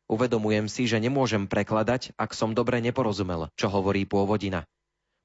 Uvedomujem 0.06 0.70
si, 0.70 0.86
že 0.86 1.02
nemôžem 1.02 1.50
prekladať, 1.50 2.14
ak 2.14 2.38
som 2.38 2.54
dobre 2.54 2.78
neporozumel, 2.78 3.50
čo 3.58 3.74
hovorí 3.74 4.06
pôvodina. 4.06 4.70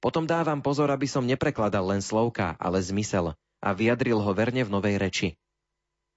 Potom 0.00 0.24
dávam 0.24 0.64
pozor, 0.64 0.88
aby 0.88 1.05
som 1.05 1.28
neprekladal 1.28 1.85
len 1.85 2.00
slovka, 2.00 2.57
ale 2.57 2.81
zmysel 2.81 3.37
a 3.61 3.68
vyjadril 3.76 4.16
ho 4.24 4.33
verne 4.33 4.64
v 4.64 4.72
novej 4.72 4.96
reči. 4.96 5.28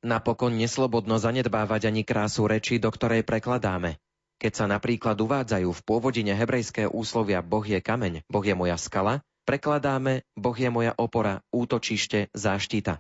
Napokon 0.03 0.55
neslobodno 0.55 1.19
zanedbávať 1.19 1.91
ani 1.91 2.07
krásu 2.07 2.47
reči, 2.47 2.79
do 2.79 2.87
ktorej 2.87 3.27
prekladáme. 3.27 3.99
Keď 4.39 4.51
sa 4.55 4.65
napríklad 4.67 5.15
uvádzajú 5.19 5.69
v 5.71 5.83
pôvodine 5.83 6.35
hebrejské 6.35 6.87
úslovia 6.87 7.43
Boh 7.43 7.63
je 7.63 7.79
kameň, 7.79 8.23
Boh 8.27 8.43
je 8.43 8.55
moja 8.55 8.75
skala, 8.79 9.23
prekladáme 9.47 10.23
Boh 10.35 10.55
je 10.55 10.67
moja 10.67 10.91
opora, 10.95 11.43
útočište, 11.51 12.31
záštita. 12.35 12.99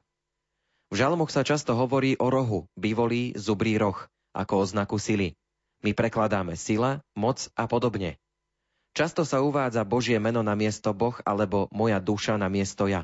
V 0.91 0.95
žalmoch 0.95 1.31
sa 1.31 1.43
často 1.43 1.75
hovorí 1.75 2.15
o 2.19 2.27
rohu, 2.31 2.67
bivolí, 2.79 3.35
zubrý 3.35 3.75
roh, 3.79 3.99
ako 4.31 4.63
o 4.63 4.65
znaku 4.67 4.95
sily. 4.99 5.35
My 5.83 5.91
prekladáme 5.91 6.55
sila, 6.55 7.03
moc 7.13 7.51
a 7.59 7.67
podobne. 7.67 8.15
Často 8.95 9.27
sa 9.27 9.43
uvádza 9.43 9.83
Božie 9.83 10.15
meno 10.17 10.39
na 10.45 10.55
miesto 10.55 10.95
Boh 10.95 11.17
alebo 11.27 11.67
moja 11.75 11.99
duša 11.99 12.39
na 12.39 12.47
miesto 12.47 12.87
ja. 12.87 13.03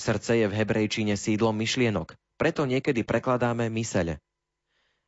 Srdce 0.00 0.40
je 0.40 0.46
v 0.48 0.56
hebrejčine 0.56 1.16
sídlom 1.16 1.56
myšlienok, 1.56 2.16
preto 2.40 2.64
niekedy 2.64 3.04
prekladáme 3.04 3.68
myseľ. 3.68 4.20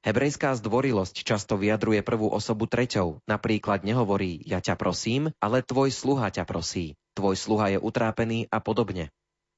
Hebrejská 0.02 0.54
zdvorilosť 0.54 1.26
často 1.26 1.58
vyjadruje 1.58 2.06
prvú 2.06 2.30
osobu 2.30 2.70
treťou, 2.70 3.18
napríklad 3.26 3.82
nehovorí 3.82 4.38
ja 4.46 4.62
ťa 4.62 4.78
prosím, 4.78 5.34
ale 5.42 5.64
tvoj 5.64 5.90
sluha 5.90 6.30
ťa 6.30 6.46
prosí, 6.46 6.94
tvoj 7.18 7.34
sluha 7.34 7.74
je 7.74 7.78
utrápený 7.82 8.46
a 8.52 8.62
podobne. 8.62 9.10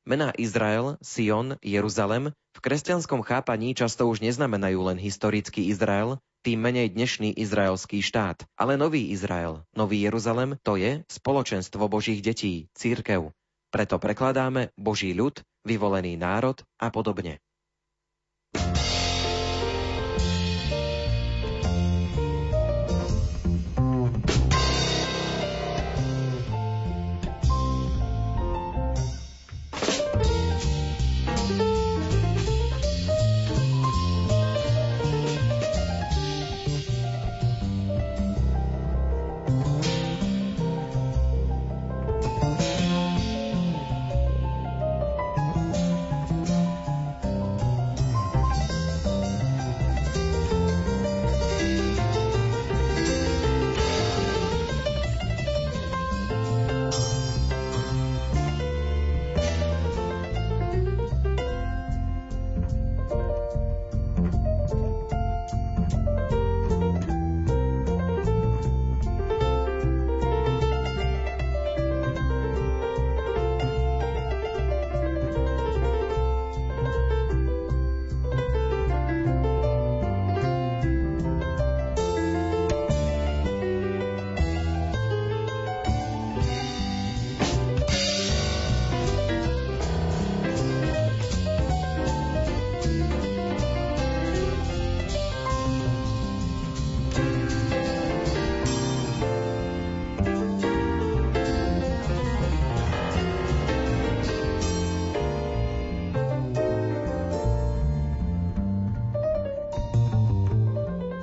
Mená 0.08 0.32
Izrael, 0.40 0.96
Sion, 1.04 1.60
Jeruzalem 1.60 2.32
v 2.56 2.58
kresťanskom 2.58 3.20
chápaní 3.20 3.76
často 3.76 4.08
už 4.08 4.24
neznamenajú 4.24 4.80
len 4.80 4.96
historický 4.96 5.68
Izrael, 5.68 6.16
tým 6.40 6.60
menej 6.64 6.96
dnešný 6.96 7.36
izraelský 7.36 8.00
štát, 8.00 8.48
ale 8.56 8.80
nový 8.80 9.12
Izrael, 9.12 9.64
nový 9.76 10.08
Jeruzalem, 10.08 10.56
to 10.64 10.80
je 10.80 11.04
spoločenstvo 11.08 11.84
Božích 11.86 12.24
detí, 12.24 12.72
církev. 12.72 13.32
Preto 13.68 13.96
prekladáme 14.00 14.72
Boží 14.74 15.12
ľud, 15.12 15.44
vyvolený 15.68 16.16
národ 16.16 16.56
a 16.80 16.88
podobne. 16.88 17.38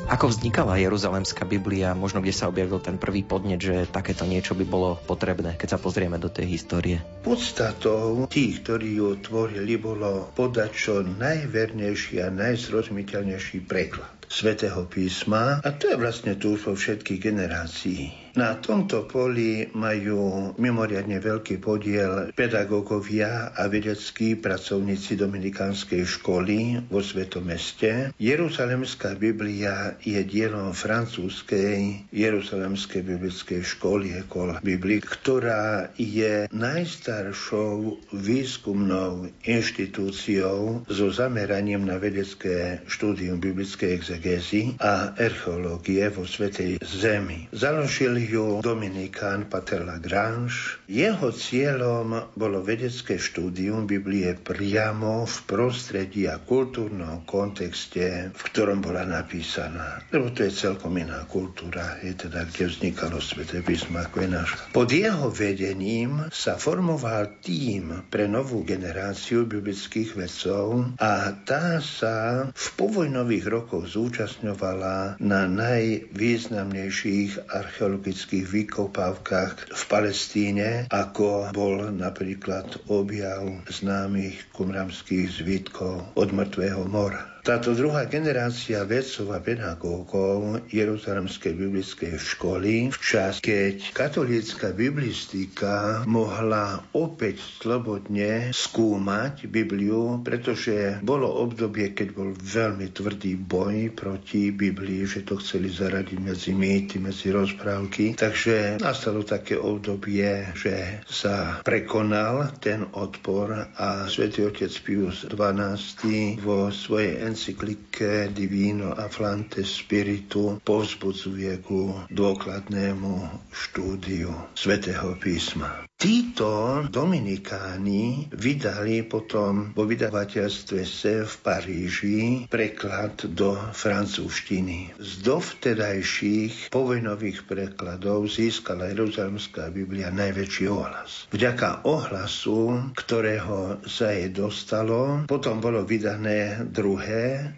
Ako 0.07 0.31
vznikala 0.31 0.79
Jeruzalemská 0.79 1.43
Biblia, 1.43 1.91
možno 1.91 2.23
kde 2.23 2.31
sa 2.31 2.47
objavil 2.47 2.79
ten 2.79 2.95
prvý 2.95 3.27
podnet, 3.27 3.59
že 3.59 3.91
takéto 3.91 4.23
niečo 4.23 4.55
by 4.55 4.63
bolo 4.63 4.95
potrebné, 5.03 5.59
keď 5.59 5.75
sa 5.75 5.79
pozrieme 5.83 6.15
do 6.15 6.31
tej 6.31 6.47
histórie? 6.47 7.03
Podstatou 7.27 8.23
tých, 8.31 8.63
ktorí 8.63 9.03
ju 9.03 9.19
tvorili, 9.19 9.75
bolo 9.75 10.31
podať 10.31 10.71
čo 10.71 11.03
najvernejší 11.03 12.23
a 12.23 12.31
najzrozumiteľnejší 12.31 13.67
preklad 13.67 14.07
svätého 14.27 14.87
písma 14.87 15.63
a 15.63 15.69
to 15.75 15.91
je 15.91 15.99
vlastne 15.99 16.35
túžbou 16.35 16.75
všetkých 16.75 17.19
generácií. 17.31 18.26
Na 18.37 18.53
tomto 18.53 19.09
poli 19.09 19.65
majú 19.73 20.53
mimoriadne 20.61 21.17
veľký 21.17 21.57
podiel 21.57 22.29
pedagógovia 22.37 23.49
a 23.49 23.65
vedeckí 23.65 24.37
pracovníci 24.37 25.17
Dominikánskej 25.17 26.05
školy 26.05 26.85
vo 26.85 27.01
Svetom 27.01 27.49
meste. 27.49 28.13
Jeruzalemská 28.21 29.17
Biblia 29.17 29.97
je 30.05 30.21
dielom 30.21 30.69
francúzskej 30.69 32.05
Jeruzalemskej 32.13 33.01
biblickej 33.09 33.65
školy 33.65 34.21
Ekol 34.21 34.61
Bibli, 34.61 35.01
ktorá 35.01 35.89
je 35.97 36.45
najstaršou 36.53 38.05
výskumnou 38.13 39.33
inštitúciou 39.49 40.85
so 40.85 41.09
zameraním 41.09 41.89
na 41.89 41.97
vedecké 41.97 42.85
štúdium 42.85 43.41
biblickej 43.41 43.97
exegézy 43.97 44.77
a 44.77 45.17
archeológie 45.17 46.05
vo 46.13 46.21
Svetej 46.21 46.77
Zemi. 46.85 47.49
Založili 47.49 48.26
ju 48.27 48.59
Dominikán 48.59 49.47
Pater 49.47 49.87
Lagrange. 49.87 50.83
Jeho 50.91 51.31
cieľom 51.31 52.35
bolo 52.35 52.59
vedecké 52.59 53.15
štúdium 53.15 53.87
Biblie 53.87 54.35
priamo 54.35 55.23
v 55.23 55.37
prostredí 55.47 56.27
a 56.27 56.43
kultúrnom 56.43 57.23
kontexte, 57.23 58.35
v 58.35 58.41
ktorom 58.51 58.83
bola 58.83 59.07
napísaná. 59.07 60.03
Lebo 60.11 60.35
to 60.35 60.43
je 60.43 60.51
celkom 60.51 60.99
iná 60.99 61.23
kultúra, 61.31 61.95
je 62.03 62.27
teda, 62.27 62.43
kde 62.51 62.67
vznikalo 62.67 63.23
Sveté 63.23 63.63
písmo 63.63 64.03
ako 64.03 64.17
je 64.23 64.29
náš. 64.29 64.49
Pod 64.75 64.91
jeho 64.91 65.31
vedením 65.31 66.27
sa 66.33 66.59
formoval 66.59 67.39
tým 67.39 68.03
pre 68.11 68.27
novú 68.27 68.67
generáciu 68.67 69.47
biblických 69.47 70.19
vedcov 70.19 70.99
a 70.99 71.31
tá 71.47 71.79
sa 71.79 72.51
v 72.51 72.67
povojnových 72.75 73.45
rokoch 73.47 73.87
zúčastňovala 73.87 75.23
na 75.23 75.47
najvýznamnejších 75.47 77.47
archeologických 77.47 78.16
archeologických 78.17 78.49
vykopávkach 78.49 79.77
v 79.77 79.83
Palestíne, 79.85 80.89
ako 80.89 81.53
bol 81.53 81.93
napríklad 81.93 82.89
objav 82.89 83.45
známych 83.69 84.41
kumramských 84.57 85.45
zvitkov 85.45 86.01
od 86.17 86.33
mŕtvého 86.33 86.81
mora. 86.89 87.36
Táto 87.47 87.71
druhá 87.71 88.03
generácia 88.11 88.83
vedcov 88.83 89.31
a 89.31 89.39
pedagógov 89.39 90.67
Jeruzalemskej 90.67 91.55
biblickej 91.55 92.19
školy 92.19 92.91
v 92.91 92.97
čas, 92.99 93.39
keď 93.39 93.95
katolícka 93.95 94.75
biblistika 94.75 96.03
mohla 96.03 96.83
opäť 96.91 97.39
slobodne 97.63 98.51
skúmať 98.51 99.47
Bibliu, 99.47 100.19
pretože 100.27 100.99
bolo 100.99 101.31
obdobie, 101.39 101.95
keď 101.95 102.19
bol 102.19 102.35
veľmi 102.35 102.91
tvrdý 102.91 103.39
boj 103.39 103.95
proti 103.95 104.51
Biblii, 104.51 105.07
že 105.07 105.23
to 105.23 105.39
chceli 105.39 105.71
zaradiť 105.71 106.19
medzi 106.19 106.51
mýty, 106.51 106.99
medzi 106.99 107.31
rozprávky. 107.31 108.19
Takže 108.19 108.83
nastalo 108.83 109.23
také 109.23 109.55
obdobie, 109.55 110.51
že 110.51 110.99
sa 111.07 111.63
prekonal 111.63 112.59
ten 112.59 112.83
odpor 112.91 113.71
a 113.79 114.03
svätý 114.11 114.43
otec 114.43 114.75
Pius 114.83 115.23
XII 115.23 116.43
vo 116.43 116.67
svojej 116.75 117.23
encyklike 117.37 118.33
Divino 118.33 118.97
Afflante 118.97 119.61
Spiritu 119.61 120.57
povzbudzuje 120.65 121.61
ku 121.61 121.93
dôkladnému 122.09 123.13
štúdiu 123.53 124.33
svätého 124.57 125.13
písma. 125.21 125.85
Títo 125.97 126.85
Dominikáni 126.93 128.29
vydali 128.29 129.01
potom 129.01 129.73
vo 129.73 129.89
vydavateľstve 129.89 130.85
SE 130.85 131.25
v 131.25 131.33
Paríži 131.41 132.45
preklad 132.45 133.25
do 133.33 133.57
francúzštiny. 133.73 134.93
Z 135.01 135.25
dovtedajších 135.25 136.69
povojnových 136.69 137.49
prekladov 137.49 138.29
získala 138.29 138.93
Jeruzalemská 138.93 139.73
Biblia 139.73 140.13
najväčší 140.13 140.69
ohlas. 140.69 141.25
Vďaka 141.33 141.81
ohlasu, 141.81 142.93
ktorého 142.93 143.81
sa 143.89 144.13
jej 144.13 144.29
dostalo, 144.29 145.25
potom 145.25 145.57
bolo 145.57 145.81
vydané 145.81 146.61
druhé 146.69 147.16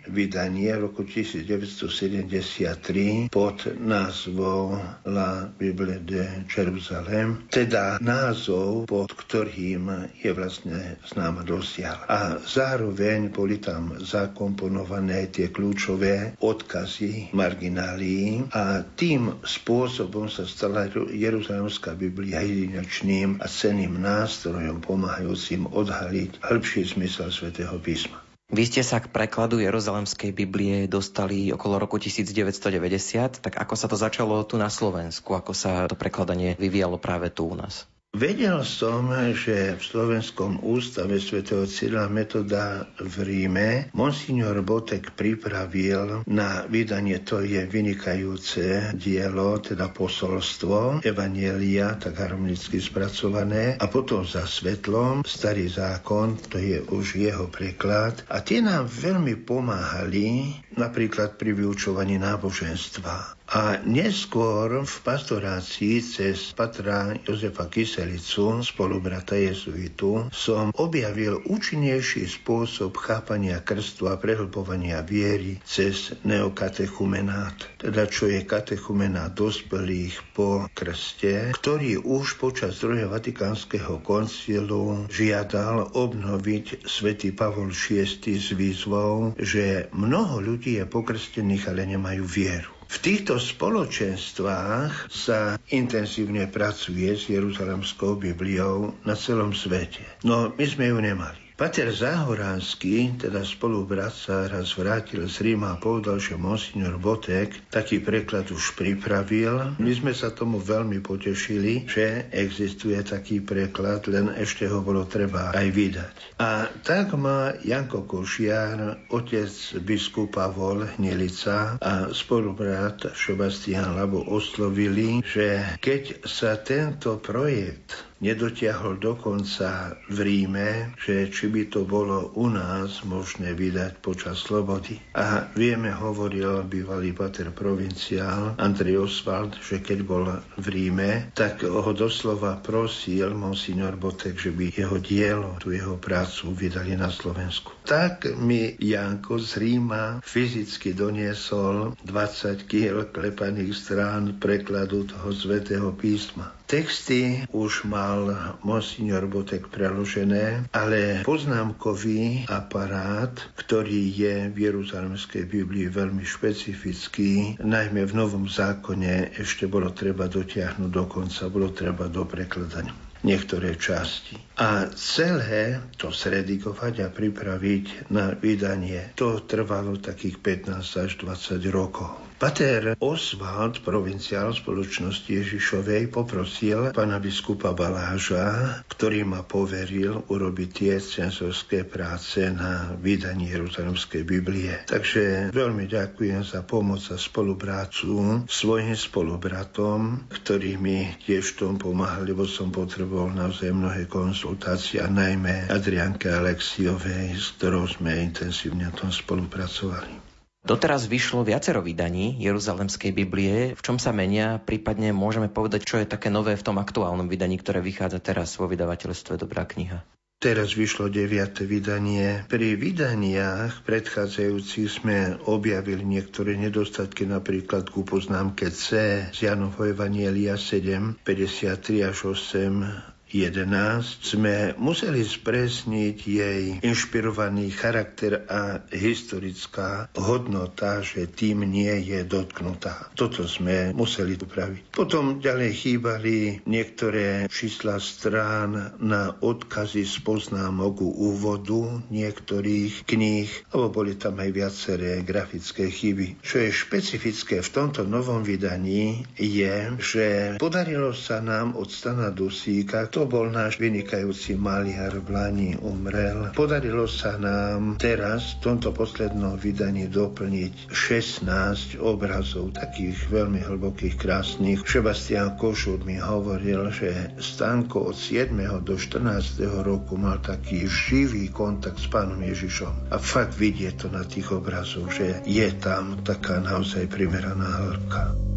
vydanie 0.09 0.73
v 0.75 0.81
roku 0.89 1.03
1973 1.05 3.33
pod 3.33 3.67
názvou 3.79 4.79
La 5.05 5.49
Bible 5.49 5.99
de 6.05 6.45
Jerusalem, 6.47 7.43
teda 7.49 7.97
názov, 7.99 8.85
pod 8.87 9.13
ktorým 9.13 10.11
je 10.19 10.31
vlastne 10.33 10.97
známa 11.09 11.43
dosiaľ. 11.43 11.97
A 12.07 12.19
zároveň 12.41 13.29
boli 13.33 13.59
tam 13.59 13.97
zakomponované 13.99 15.27
tie 15.33 15.51
kľúčové 15.51 16.39
odkazy 16.39 17.33
marginálií 17.35 18.47
a 18.53 18.83
tým 18.83 19.41
spôsobom 19.43 20.29
sa 20.29 20.45
stala 20.45 20.87
Jeruzalemská 21.09 21.97
Biblia 21.97 22.45
jedinečným 22.45 23.41
a 23.41 23.47
ceným 23.49 23.99
nástrojom 23.99 24.81
pomáhajúcim 24.83 25.67
odhaliť 25.69 26.43
hĺbší 26.43 26.81
zmysel 26.95 27.29
svätého 27.29 27.75
písma. 27.81 28.28
Vy 28.49 28.65
ste 28.65 28.81
sa 28.81 28.97
k 28.97 29.13
prekladu 29.13 29.61
Jeruzalemskej 29.61 30.33
Biblie 30.33 30.89
dostali 30.89 31.53
okolo 31.53 31.85
roku 31.85 32.01
1990, 32.01 33.45
tak 33.45 33.53
ako 33.53 33.73
sa 33.77 33.85
to 33.85 33.93
začalo 33.93 34.41
tu 34.41 34.57
na 34.57 34.73
Slovensku, 34.73 35.37
ako 35.37 35.53
sa 35.53 35.85
to 35.85 35.93
prekladanie 35.93 36.57
vyvíjalo 36.57 36.97
práve 36.97 37.29
tu 37.29 37.45
u 37.45 37.53
nás? 37.53 37.85
Vedel 38.19 38.65
som, 38.67 39.07
že 39.31 39.77
v 39.77 39.83
Slovenskom 39.85 40.65
ústave 40.65 41.21
svätého 41.23 41.63
Cyrila 41.63 42.11
Metoda 42.11 42.83
v 42.99 43.15
Ríme 43.23 43.93
monsignor 43.95 44.59
Botek 44.59 45.15
pripravil 45.15 46.27
na 46.27 46.67
vydanie, 46.67 47.21
to 47.23 47.45
je 47.45 47.63
vynikajúce 47.63 48.97
dielo, 48.99 49.61
teda 49.63 49.93
posolstvo 49.95 50.99
Evanielia, 50.99 51.95
tak 51.95 52.19
harmonicky 52.19 52.83
spracované, 52.83 53.79
a 53.79 53.85
potom 53.87 54.27
za 54.27 54.43
svetlom 54.43 55.23
Starý 55.23 55.71
zákon, 55.71 56.35
to 56.49 56.59
je 56.59 56.83
už 56.91 57.13
jeho 57.13 57.47
preklad. 57.47 58.25
A 58.27 58.43
tie 58.43 58.59
nám 58.59 58.91
veľmi 58.91 59.47
pomáhali 59.47 60.59
napríklad 60.75 61.39
pri 61.39 61.55
vyučovaní 61.55 62.19
náboženstva. 62.19 63.38
A 63.49 63.81
neskôr 63.81 64.85
v 64.85 64.95
pastorácii 65.01 66.05
cez 66.05 66.53
patra 66.53 67.17
Jozefa 67.25 67.65
Kyselicu, 67.65 68.61
spolubrata 68.61 69.33
jezuitu, 69.41 70.29
som 70.29 70.69
objavil 70.77 71.41
účinnejší 71.49 72.29
spôsob 72.29 72.93
chápania 73.01 73.57
krstu 73.65 74.05
a 74.05 74.21
prehlbovania 74.21 75.01
viery 75.01 75.57
cez 75.65 76.13
neokatechumenát, 76.21 77.81
teda 77.81 78.05
čo 78.05 78.29
je 78.29 78.45
katechumenát 78.45 79.33
dospelých 79.33 80.13
po 80.37 80.69
krste, 80.77 81.49
ktorý 81.57 82.05
už 82.05 82.37
počas 82.37 82.77
druhého 82.77 83.09
vatikánskeho 83.09 84.05
koncilu 84.05 85.09
žiadal 85.09 85.89
obnoviť 85.97 86.85
svätý 86.85 87.33
Pavol 87.33 87.73
VI 87.73 88.05
s 88.37 88.53
výzvou, 88.53 89.33
že 89.41 89.89
mnoho 89.89 90.37
ľudí 90.37 90.77
je 90.77 90.85
pokrstených, 90.85 91.65
ale 91.65 91.89
nemajú 91.89 92.29
vieru. 92.29 92.78
V 92.89 92.97
týchto 93.05 93.37
spoločenstvách 93.37 95.13
sa 95.13 95.61
intenzívne 95.69 96.49
pracuje 96.49 97.13
s 97.13 97.29
Jeruzalemskou 97.29 98.17
Bibliou 98.17 98.97
na 99.05 99.13
celom 99.13 99.53
svete. 99.53 100.01
No 100.25 100.49
my 100.57 100.65
sme 100.65 100.89
ju 100.89 100.97
nemali. 100.97 101.48
Pater 101.59 101.91
Záhoránsky, 101.91 103.19
teda 103.19 103.43
spolubrat, 103.43 104.15
sa 104.15 104.47
raz 104.47 104.79
vrátil 104.79 105.27
z 105.27 105.43
Ríma 105.43 105.75
a 105.75 105.81
povedal, 105.83 106.15
že 106.15 106.39
monsignor 106.39 106.95
Botek 106.95 107.51
taký 107.67 107.99
preklad 107.99 108.47
už 108.47 108.79
pripravil. 108.79 109.75
My 109.75 109.91
sme 109.91 110.15
sa 110.15 110.31
tomu 110.31 110.63
veľmi 110.63 111.03
potešili, 111.03 111.83
že 111.83 112.31
existuje 112.31 112.95
taký 113.03 113.43
preklad, 113.43 114.07
len 114.07 114.31
ešte 114.39 114.71
ho 114.71 114.79
bolo 114.79 115.03
treba 115.03 115.51
aj 115.51 115.67
vydať. 115.67 116.15
A 116.39 116.71
tak 116.79 117.11
ma 117.19 117.51
Janko 117.59 118.07
Košiar, 118.07 119.11
otec 119.11 119.51
biskupa 119.83 120.47
Vol 120.47 120.87
Hnilica 120.95 121.75
a 121.75 122.07
spolubrat 122.15 123.03
Šobastian 123.11 123.99
Labo 123.99 124.23
oslovili, 124.31 125.19
že 125.27 125.75
keď 125.83 126.23
sa 126.23 126.55
tento 126.55 127.19
projekt 127.19 128.08
nedotiahol 128.19 128.99
dokonca 128.99 129.95
v 130.11 130.17
Ríme, 130.19 130.93
že 130.99 131.31
či 131.31 131.47
by 131.47 131.71
to 131.71 131.87
bolo 131.87 132.35
u 132.35 132.51
nás 132.51 133.03
možné 133.07 133.55
vydať 133.55 134.03
počas 134.03 134.43
slobody. 134.43 134.99
A 135.15 135.47
vieme, 135.55 135.91
hovoril 135.91 136.63
bývalý 136.67 137.15
pater 137.15 137.51
provinciál 137.55 138.55
Andrej 138.59 139.07
Oswald, 139.07 139.55
že 139.59 139.79
keď 139.79 139.99
bol 140.03 140.25
v 140.59 140.65
Ríme, 140.67 141.31
tak 141.33 141.63
ho 141.63 141.91
doslova 141.95 142.59
prosil 142.59 143.31
monsignor 143.31 143.95
Botek, 143.95 144.35
že 144.35 144.51
by 144.51 144.71
jeho 144.75 144.97
dielo, 144.99 145.55
tú 145.63 145.71
jeho 145.71 145.95
prácu 145.95 146.51
vydali 146.51 146.99
na 146.99 147.07
Slovensku. 147.07 147.71
Tak 147.87 148.35
mi 148.37 148.75
Janko 148.77 149.39
z 149.39 149.63
Ríma 149.63 150.21
fyzicky 150.21 150.93
doniesol 150.93 151.95
20 152.03 152.67
kg 152.67 153.09
klepaných 153.09 153.73
strán 153.73 154.37
prekladu 154.37 155.07
toho 155.07 155.31
svetého 155.31 155.89
písma. 155.95 156.58
Texty 156.69 157.49
už 157.49 157.89
mal 157.89 158.29
monsignor 158.61 159.25
Botek 159.25 159.73
preložené, 159.73 160.69
ale 160.69 161.25
poznámkový 161.25 162.45
aparát, 162.45 163.33
ktorý 163.57 164.13
je 164.13 164.53
v 164.53 164.69
Jeruzalemskej 164.69 165.49
Biblii 165.49 165.89
veľmi 165.89 166.21
špecifický, 166.21 167.57
najmä 167.57 168.05
v 168.05 168.13
Novom 168.13 168.45
zákone 168.45 169.33
ešte 169.41 169.65
bolo 169.65 169.89
treba 169.89 170.29
dotiahnuť 170.29 170.91
do 170.93 171.09
konca, 171.09 171.49
bolo 171.49 171.73
treba 171.73 172.05
doprekladať 172.05 172.85
niektoré 173.25 173.73
časti. 173.73 174.48
A 174.59 174.91
celé 174.91 175.79
to 175.95 176.11
sredigovať 176.11 176.93
a 177.03 177.07
pripraviť 177.07 178.11
na 178.11 178.35
vydanie, 178.35 179.15
to 179.15 179.39
trvalo 179.47 179.95
takých 179.95 180.35
15 180.43 180.83
až 180.83 181.11
20 181.23 181.63
rokov. 181.71 182.29
Pater 182.39 182.95
Oswald, 183.03 183.83
provinciál 183.83 184.55
spoločnosti 184.55 185.27
Ježišovej, 185.27 186.07
poprosil 186.07 186.95
pána 186.95 187.19
biskupa 187.19 187.75
Baláža, 187.75 188.79
ktorý 188.87 189.27
ma 189.27 189.43
poveril 189.43 190.23
urobiť 190.23 190.69
tie 190.71 190.93
censorské 191.03 191.83
práce 191.83 192.47
na 192.47 192.95
vydanie 192.95 193.51
Jeruzalemskej 193.51 194.23
Biblie. 194.23 194.71
Takže 194.87 195.51
veľmi 195.51 195.91
ďakujem 195.91 196.39
za 196.47 196.63
pomoc 196.63 197.03
a 197.11 197.19
spoluprácu 197.19 198.47
svojim 198.47 198.95
spolubratom, 198.95 200.31
ktorí 200.31 200.79
mi 200.79 201.11
tiež 201.27 201.43
v 201.43 201.57
tom 201.59 201.73
pomáhali, 201.75 202.31
lebo 202.31 202.47
som 202.47 202.71
potreboval 202.71 203.35
naozaj 203.35 203.75
mnohé 203.75 204.07
konzultácie 204.07 204.48
a 204.55 205.05
najmä 205.11 205.69
Adrianke 205.69 206.31
Alexiovej, 206.33 207.37
s 207.37 207.53
ktorou 207.59 207.85
sme 207.85 208.23
intenzívne 208.23 208.89
na 208.89 208.93
tom 208.95 209.13
spolupracovali. 209.13 210.29
Doteraz 210.59 211.07
vyšlo 211.07 211.47
viacero 211.47 211.79
vydaní 211.79 212.35
Jeruzalemskej 212.43 213.15
Biblie. 213.15 213.73
V 213.73 213.81
čom 213.81 213.95
sa 213.95 214.11
menia? 214.11 214.59
Prípadne 214.59 215.15
môžeme 215.15 215.47
povedať, 215.47 215.87
čo 215.87 215.95
je 216.03 216.09
také 216.09 216.27
nové 216.27 216.59
v 216.59 216.65
tom 216.65 216.77
aktuálnom 216.77 217.31
vydaní, 217.31 217.55
ktoré 217.57 217.79
vychádza 217.79 218.19
teraz 218.19 218.59
vo 218.59 218.67
vydavateľstve 218.67 219.39
Dobrá 219.39 219.63
kniha. 219.63 220.03
Teraz 220.39 220.71
vyšlo 220.71 221.11
deviate 221.11 221.67
vydanie. 221.67 222.47
Pri 222.47 222.79
vydaniach 222.79 223.83
predchádzajúcich 223.83 224.87
sme 224.87 225.35
objavili 225.47 226.07
niektoré 226.07 226.55
nedostatky, 226.55 227.27
napríklad 227.27 227.91
ku 227.91 228.07
poznámke 228.07 228.71
C 228.71 229.27
z 229.35 229.37
Janov 229.39 229.75
Evanielia 229.83 230.55
7, 230.55 231.19
53 231.27 232.07
až 232.07 232.17
8 232.31 233.18
11 233.29 234.25
sme 234.25 234.73
museli 234.81 235.21
spresniť 235.21 236.17
jej 236.25 236.63
inšpirovaný 236.81 237.69
charakter 237.69 238.43
a 238.49 238.81
historická 238.89 240.09
hodnota, 240.17 241.05
že 241.05 241.29
tým 241.29 241.61
nie 241.69 241.93
je 242.09 242.25
dotknutá. 242.25 243.13
Toto 243.13 243.45
sme 243.45 243.93
museli 243.93 244.33
upraviť. 244.33 244.93
Potom 244.93 245.37
ďalej 245.37 245.71
chýbali 245.77 246.65
niektoré 246.65 247.45
čísla 247.47 248.01
strán 248.01 248.97
na 248.97 249.37
odkazy 249.37 250.09
z 250.09 250.15
poznámok 250.25 251.05
úvodu 251.05 252.01
niektorých 252.09 253.05
kníh, 253.05 253.49
alebo 253.69 254.01
boli 254.01 254.17
tam 254.17 254.41
aj 254.41 254.49
viaceré 254.49 255.21
grafické 255.21 255.93
chyby. 255.93 256.41
Čo 256.41 256.65
je 256.65 256.69
špecifické 256.73 257.61
v 257.61 257.69
tomto 257.69 258.07
novom 258.07 258.41
vydaní 258.41 259.27
je, 259.37 259.93
že 260.01 260.25
podarilo 260.57 261.13
sa 261.13 261.43
nám 261.43 261.77
od 261.77 261.91
Stana 261.91 262.33
Dusíka, 262.33 263.05
To 263.19 263.27
bol 263.27 263.51
náš 263.51 263.83
vynikajúci 263.83 264.55
maliar 264.55 265.11
v 265.11 265.27
Lani, 265.35 265.75
umrel. 265.75 266.55
Podarilo 266.55 267.03
sa 267.03 267.35
nám 267.35 267.99
teraz 267.99 268.55
v 268.55 268.71
tomto 268.71 268.95
poslednom 268.95 269.59
vydaní 269.59 270.07
doplniť 270.07 270.87
16 270.87 271.99
obrazov, 271.99 272.71
takých 272.71 273.19
veľmi 273.27 273.59
hlbokých, 273.59 274.15
krásnych. 274.15 274.87
Sebastian 274.87 275.59
Košut 275.59 276.07
mi 276.07 276.15
hovoril, 276.15 276.95
že 276.95 277.35
Stanko 277.35 278.07
od 278.07 278.15
7. 278.15 278.55
do 278.87 278.95
14. 278.95 279.67
roku 279.83 280.15
mal 280.15 280.39
taký 280.39 280.87
živý 280.87 281.51
kontakt 281.51 281.99
s 281.99 282.07
pánom 282.07 282.39
Ježišom. 282.39 283.11
A 283.11 283.19
fakt 283.19 283.59
vidie 283.59 283.91
to 283.99 284.07
na 284.07 284.23
tých 284.23 284.47
obrazoch, 284.55 285.11
že 285.11 285.43
je 285.43 285.67
tam 285.75 286.23
taká 286.23 286.63
naozaj 286.63 287.11
primeraná 287.11 287.83
hĺbka. 287.83 288.49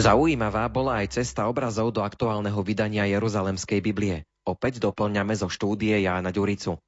Zaujímavá 0.00 0.64
bola 0.72 1.04
aj 1.04 1.20
cesta 1.20 1.44
obrazov 1.44 1.92
do 1.92 2.00
aktuálneho 2.00 2.56
vydania 2.64 3.04
Jeruzalemskej 3.04 3.84
Biblie. 3.84 4.24
Opäť 4.48 4.80
doplňame 4.80 5.36
zo 5.36 5.52
štúdie 5.52 5.92
Jána 6.00 6.32
Ďuricu. 6.32 6.80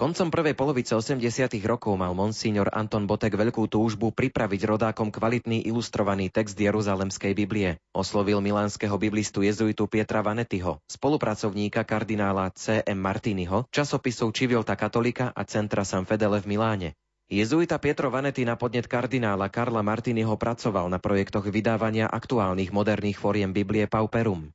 Koncom 0.00 0.32
prvej 0.32 0.56
polovice 0.56 0.96
80. 0.96 1.20
rokov 1.68 1.92
mal 2.00 2.16
monsignor 2.16 2.72
Anton 2.72 3.04
Botek 3.04 3.36
veľkú 3.36 3.68
túžbu 3.68 4.16
pripraviť 4.16 4.60
rodákom 4.64 5.12
kvalitný 5.12 5.68
ilustrovaný 5.68 6.32
text 6.32 6.56
Jeruzalemskej 6.56 7.36
Biblie. 7.36 7.76
Oslovil 7.92 8.40
milánskeho 8.40 8.96
biblistu 8.96 9.44
jezuitu 9.44 9.84
Pietra 9.84 10.24
Vanetyho, 10.24 10.80
spolupracovníka 10.88 11.84
kardinála 11.84 12.48
C. 12.56 12.80
M. 12.80 12.96
Martiniho, 12.96 13.68
časopisov 13.68 14.32
Čivilta 14.32 14.72
Katolika 14.72 15.36
a 15.36 15.44
Centra 15.44 15.84
San 15.84 16.08
Fedele 16.08 16.40
v 16.40 16.48
Miláne. 16.48 16.88
Jezuita 17.26 17.82
Pietro 17.82 18.06
Vanetti 18.06 18.46
na 18.46 18.54
podnet 18.54 18.86
kardinála 18.86 19.50
Karla 19.50 19.82
Martiniho 19.82 20.38
pracoval 20.38 20.86
na 20.86 21.02
projektoch 21.02 21.50
vydávania 21.50 22.06
aktuálnych 22.06 22.70
moderných 22.70 23.18
fóriem 23.18 23.50
Biblie 23.50 23.90
Pauperum. 23.90 24.54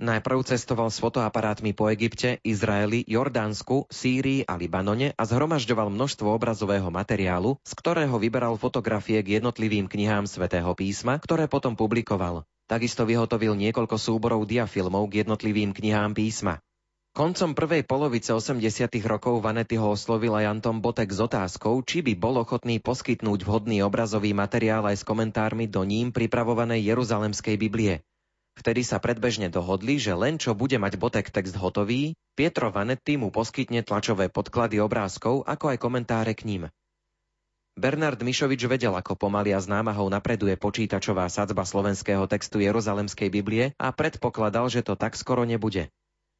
Najprv 0.00 0.40
cestoval 0.48 0.88
s 0.88 0.96
fotoaparátmi 0.96 1.76
po 1.76 1.92
Egypte, 1.92 2.40
Izraeli, 2.40 3.04
Jordánsku, 3.04 3.92
Sýrii 3.92 4.48
a 4.48 4.56
Libanone 4.56 5.12
a 5.12 5.22
zhromažďoval 5.28 5.92
množstvo 5.92 6.32
obrazového 6.32 6.88
materiálu, 6.88 7.60
z 7.60 7.72
ktorého 7.76 8.16
vyberal 8.16 8.56
fotografie 8.56 9.20
k 9.20 9.36
jednotlivým 9.36 9.84
knihám 9.84 10.24
svätého 10.24 10.72
písma, 10.72 11.20
ktoré 11.20 11.52
potom 11.52 11.76
publikoval. 11.76 12.48
Takisto 12.64 13.04
vyhotovil 13.04 13.52
niekoľko 13.60 14.00
súborov 14.00 14.48
diafilmov 14.48 15.12
k 15.12 15.20
jednotlivým 15.20 15.76
knihám 15.76 16.16
písma. 16.16 16.64
Koncom 17.16 17.56
prvej 17.56 17.80
polovice 17.88 18.36
80. 18.36 18.60
rokov 19.08 19.40
Vanety 19.40 19.80
ho 19.80 19.96
oslovil 19.96 20.36
aj 20.36 20.52
Anton 20.52 20.84
Botek 20.84 21.08
s 21.08 21.24
otázkou, 21.24 21.80
či 21.80 22.04
by 22.04 22.12
bol 22.12 22.36
ochotný 22.36 22.76
poskytnúť 22.76 23.40
vhodný 23.40 23.80
obrazový 23.80 24.36
materiál 24.36 24.84
aj 24.84 25.00
s 25.00 25.04
komentármi 25.08 25.64
do 25.64 25.80
ním 25.88 26.12
pripravovanej 26.12 26.84
Jeruzalemskej 26.84 27.56
Biblie. 27.56 28.04
Vtedy 28.60 28.84
sa 28.84 29.00
predbežne 29.00 29.48
dohodli, 29.48 29.96
že 29.96 30.12
len 30.12 30.36
čo 30.36 30.52
bude 30.52 30.76
mať 30.76 31.00
Botek 31.00 31.32
text 31.32 31.56
hotový, 31.56 32.12
Pietro 32.36 32.68
Vanetti 32.68 33.16
mu 33.16 33.32
poskytne 33.32 33.80
tlačové 33.80 34.28
podklady 34.28 34.76
obrázkov, 34.84 35.48
ako 35.48 35.72
aj 35.72 35.80
komentáre 35.80 36.36
k 36.36 36.44
ním. 36.44 36.62
Bernard 37.80 38.20
Mišovič 38.20 38.68
vedel, 38.68 38.92
ako 38.92 39.16
pomaly 39.16 39.56
a 39.56 39.60
s 39.64 39.72
napreduje 39.72 40.60
počítačová 40.60 41.32
sadzba 41.32 41.64
slovenského 41.64 42.28
textu 42.28 42.60
Jeruzalemskej 42.60 43.32
Biblie 43.32 43.72
a 43.80 43.88
predpokladal, 43.88 44.68
že 44.68 44.84
to 44.84 45.00
tak 45.00 45.16
skoro 45.16 45.48
nebude. 45.48 45.88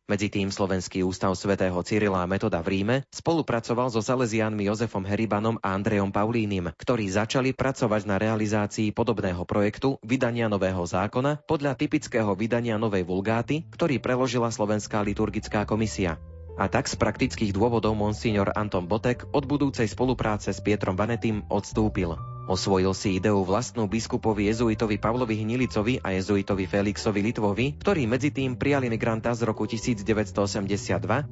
Medzi 0.06 0.30
tým 0.30 0.54
Slovenský 0.54 1.02
ústav 1.02 1.34
svätého 1.34 1.74
Cyrila 1.82 2.22
a 2.22 2.30
Metoda 2.30 2.62
v 2.62 2.78
Ríme 2.78 2.96
spolupracoval 3.10 3.90
so 3.90 3.98
Salesiánmi 3.98 4.70
Jozefom 4.70 5.02
Heribanom 5.02 5.58
a 5.58 5.74
Andrejom 5.74 6.14
Paulínim, 6.14 6.70
ktorí 6.78 7.10
začali 7.10 7.50
pracovať 7.50 8.06
na 8.06 8.14
realizácii 8.14 8.94
podobného 8.94 9.42
projektu 9.42 9.98
vydania 10.06 10.46
nového 10.46 10.86
zákona 10.86 11.42
podľa 11.50 11.74
typického 11.74 12.30
vydania 12.38 12.78
novej 12.78 13.02
vulgáty, 13.02 13.66
ktorý 13.66 13.98
preložila 13.98 14.54
Slovenská 14.54 15.02
liturgická 15.02 15.66
komisia. 15.66 16.22
A 16.54 16.70
tak 16.70 16.86
z 16.86 16.94
praktických 16.94 17.50
dôvodov 17.50 17.98
monsignor 17.98 18.54
Anton 18.54 18.86
Botek 18.86 19.26
od 19.34 19.42
budúcej 19.42 19.90
spolupráce 19.90 20.54
s 20.54 20.62
Pietrom 20.62 20.94
Vanetým 20.94 21.42
odstúpil. 21.50 22.35
Osvojil 22.46 22.94
si 22.94 23.18
ideu 23.18 23.42
vlastnú 23.42 23.90
biskupovi 23.90 24.46
jezuitovi 24.46 25.02
Pavlovi 25.02 25.42
Hnilicovi 25.42 25.98
a 25.98 26.14
jezuitovi 26.14 26.70
Felixovi 26.70 27.18
Litvovi, 27.18 27.74
ktorí 27.82 28.06
medzi 28.06 28.30
tým 28.30 28.54
prijali 28.54 28.86
migranta 28.86 29.34
z 29.34 29.42
roku 29.42 29.66
1982, 29.66 30.38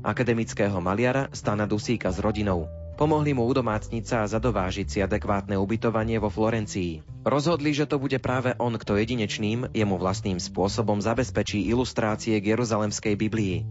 akademického 0.03 0.75
maliara 0.83 1.31
Stana 1.31 1.71
Dusíka 1.71 2.11
s 2.11 2.19
rodinou. 2.19 2.67
Pomohli 2.99 3.31
mu 3.31 3.47
udomácniť 3.47 4.05
sa 4.07 4.17
a 4.23 4.31
zadovážiť 4.31 4.87
si 4.91 4.99
adekvátne 5.03 5.55
ubytovanie 5.55 6.19
vo 6.19 6.31
Florencii. 6.35 7.23
Rozhodli, 7.23 7.75
že 7.75 7.87
to 7.87 8.03
bude 8.03 8.19
práve 8.19 8.59
on, 8.59 8.75
kto 8.75 8.99
jedinečným, 8.99 9.71
jemu 9.71 9.95
vlastným 9.99 10.43
spôsobom 10.43 10.99
zabezpečí 10.99 11.63
ilustrácie 11.71 12.43
k 12.43 12.55
Jeruzalemskej 12.55 13.15
Biblii. 13.15 13.63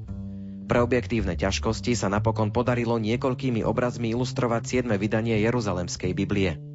Pre 0.64 0.80
objektívne 0.80 1.36
ťažkosti 1.36 1.92
sa 1.92 2.08
napokon 2.08 2.56
podarilo 2.56 2.96
niekoľkými 3.00 3.68
obrazmi 3.68 4.16
ilustrovať 4.16 4.88
7. 4.88 4.96
vydanie 4.96 5.40
Jeruzalemskej 5.44 6.16
Biblie. 6.16 6.73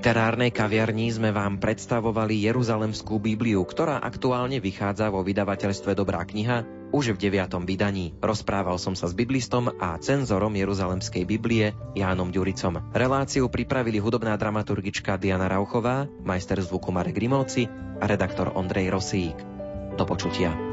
Literárnej 0.00 0.48
kaviarni 0.48 1.12
sme 1.12 1.28
vám 1.28 1.60
predstavovali 1.60 2.48
Jeruzalemskú 2.48 3.20
Bibliu, 3.20 3.60
ktorá 3.68 4.00
aktuálne 4.00 4.56
vychádza 4.56 5.12
vo 5.12 5.20
vydavateľstve 5.20 5.92
Dobrá 5.92 6.24
kniha 6.24 6.64
už 6.88 7.12
v 7.12 7.28
deviatom 7.28 7.68
vydaní. 7.68 8.16
Rozprával 8.16 8.80
som 8.80 8.96
sa 8.96 9.12
s 9.12 9.12
biblistom 9.12 9.68
a 9.76 10.00
cenzorom 10.00 10.56
Jeruzalemskej 10.56 11.28
Biblie 11.28 11.76
Jánom 11.92 12.32
Ďuricom. 12.32 12.80
Reláciu 12.96 13.52
pripravili 13.52 14.00
hudobná 14.00 14.40
dramaturgička 14.40 15.20
Diana 15.20 15.52
Rauchová, 15.52 16.08
majster 16.24 16.56
zvuku 16.64 16.88
Marek 16.88 17.20
Grimovci 17.20 17.68
a 18.00 18.04
redaktor 18.08 18.56
Ondrej 18.56 18.88
Rosík. 18.88 19.36
Do 20.00 20.08
počutia. 20.08 20.69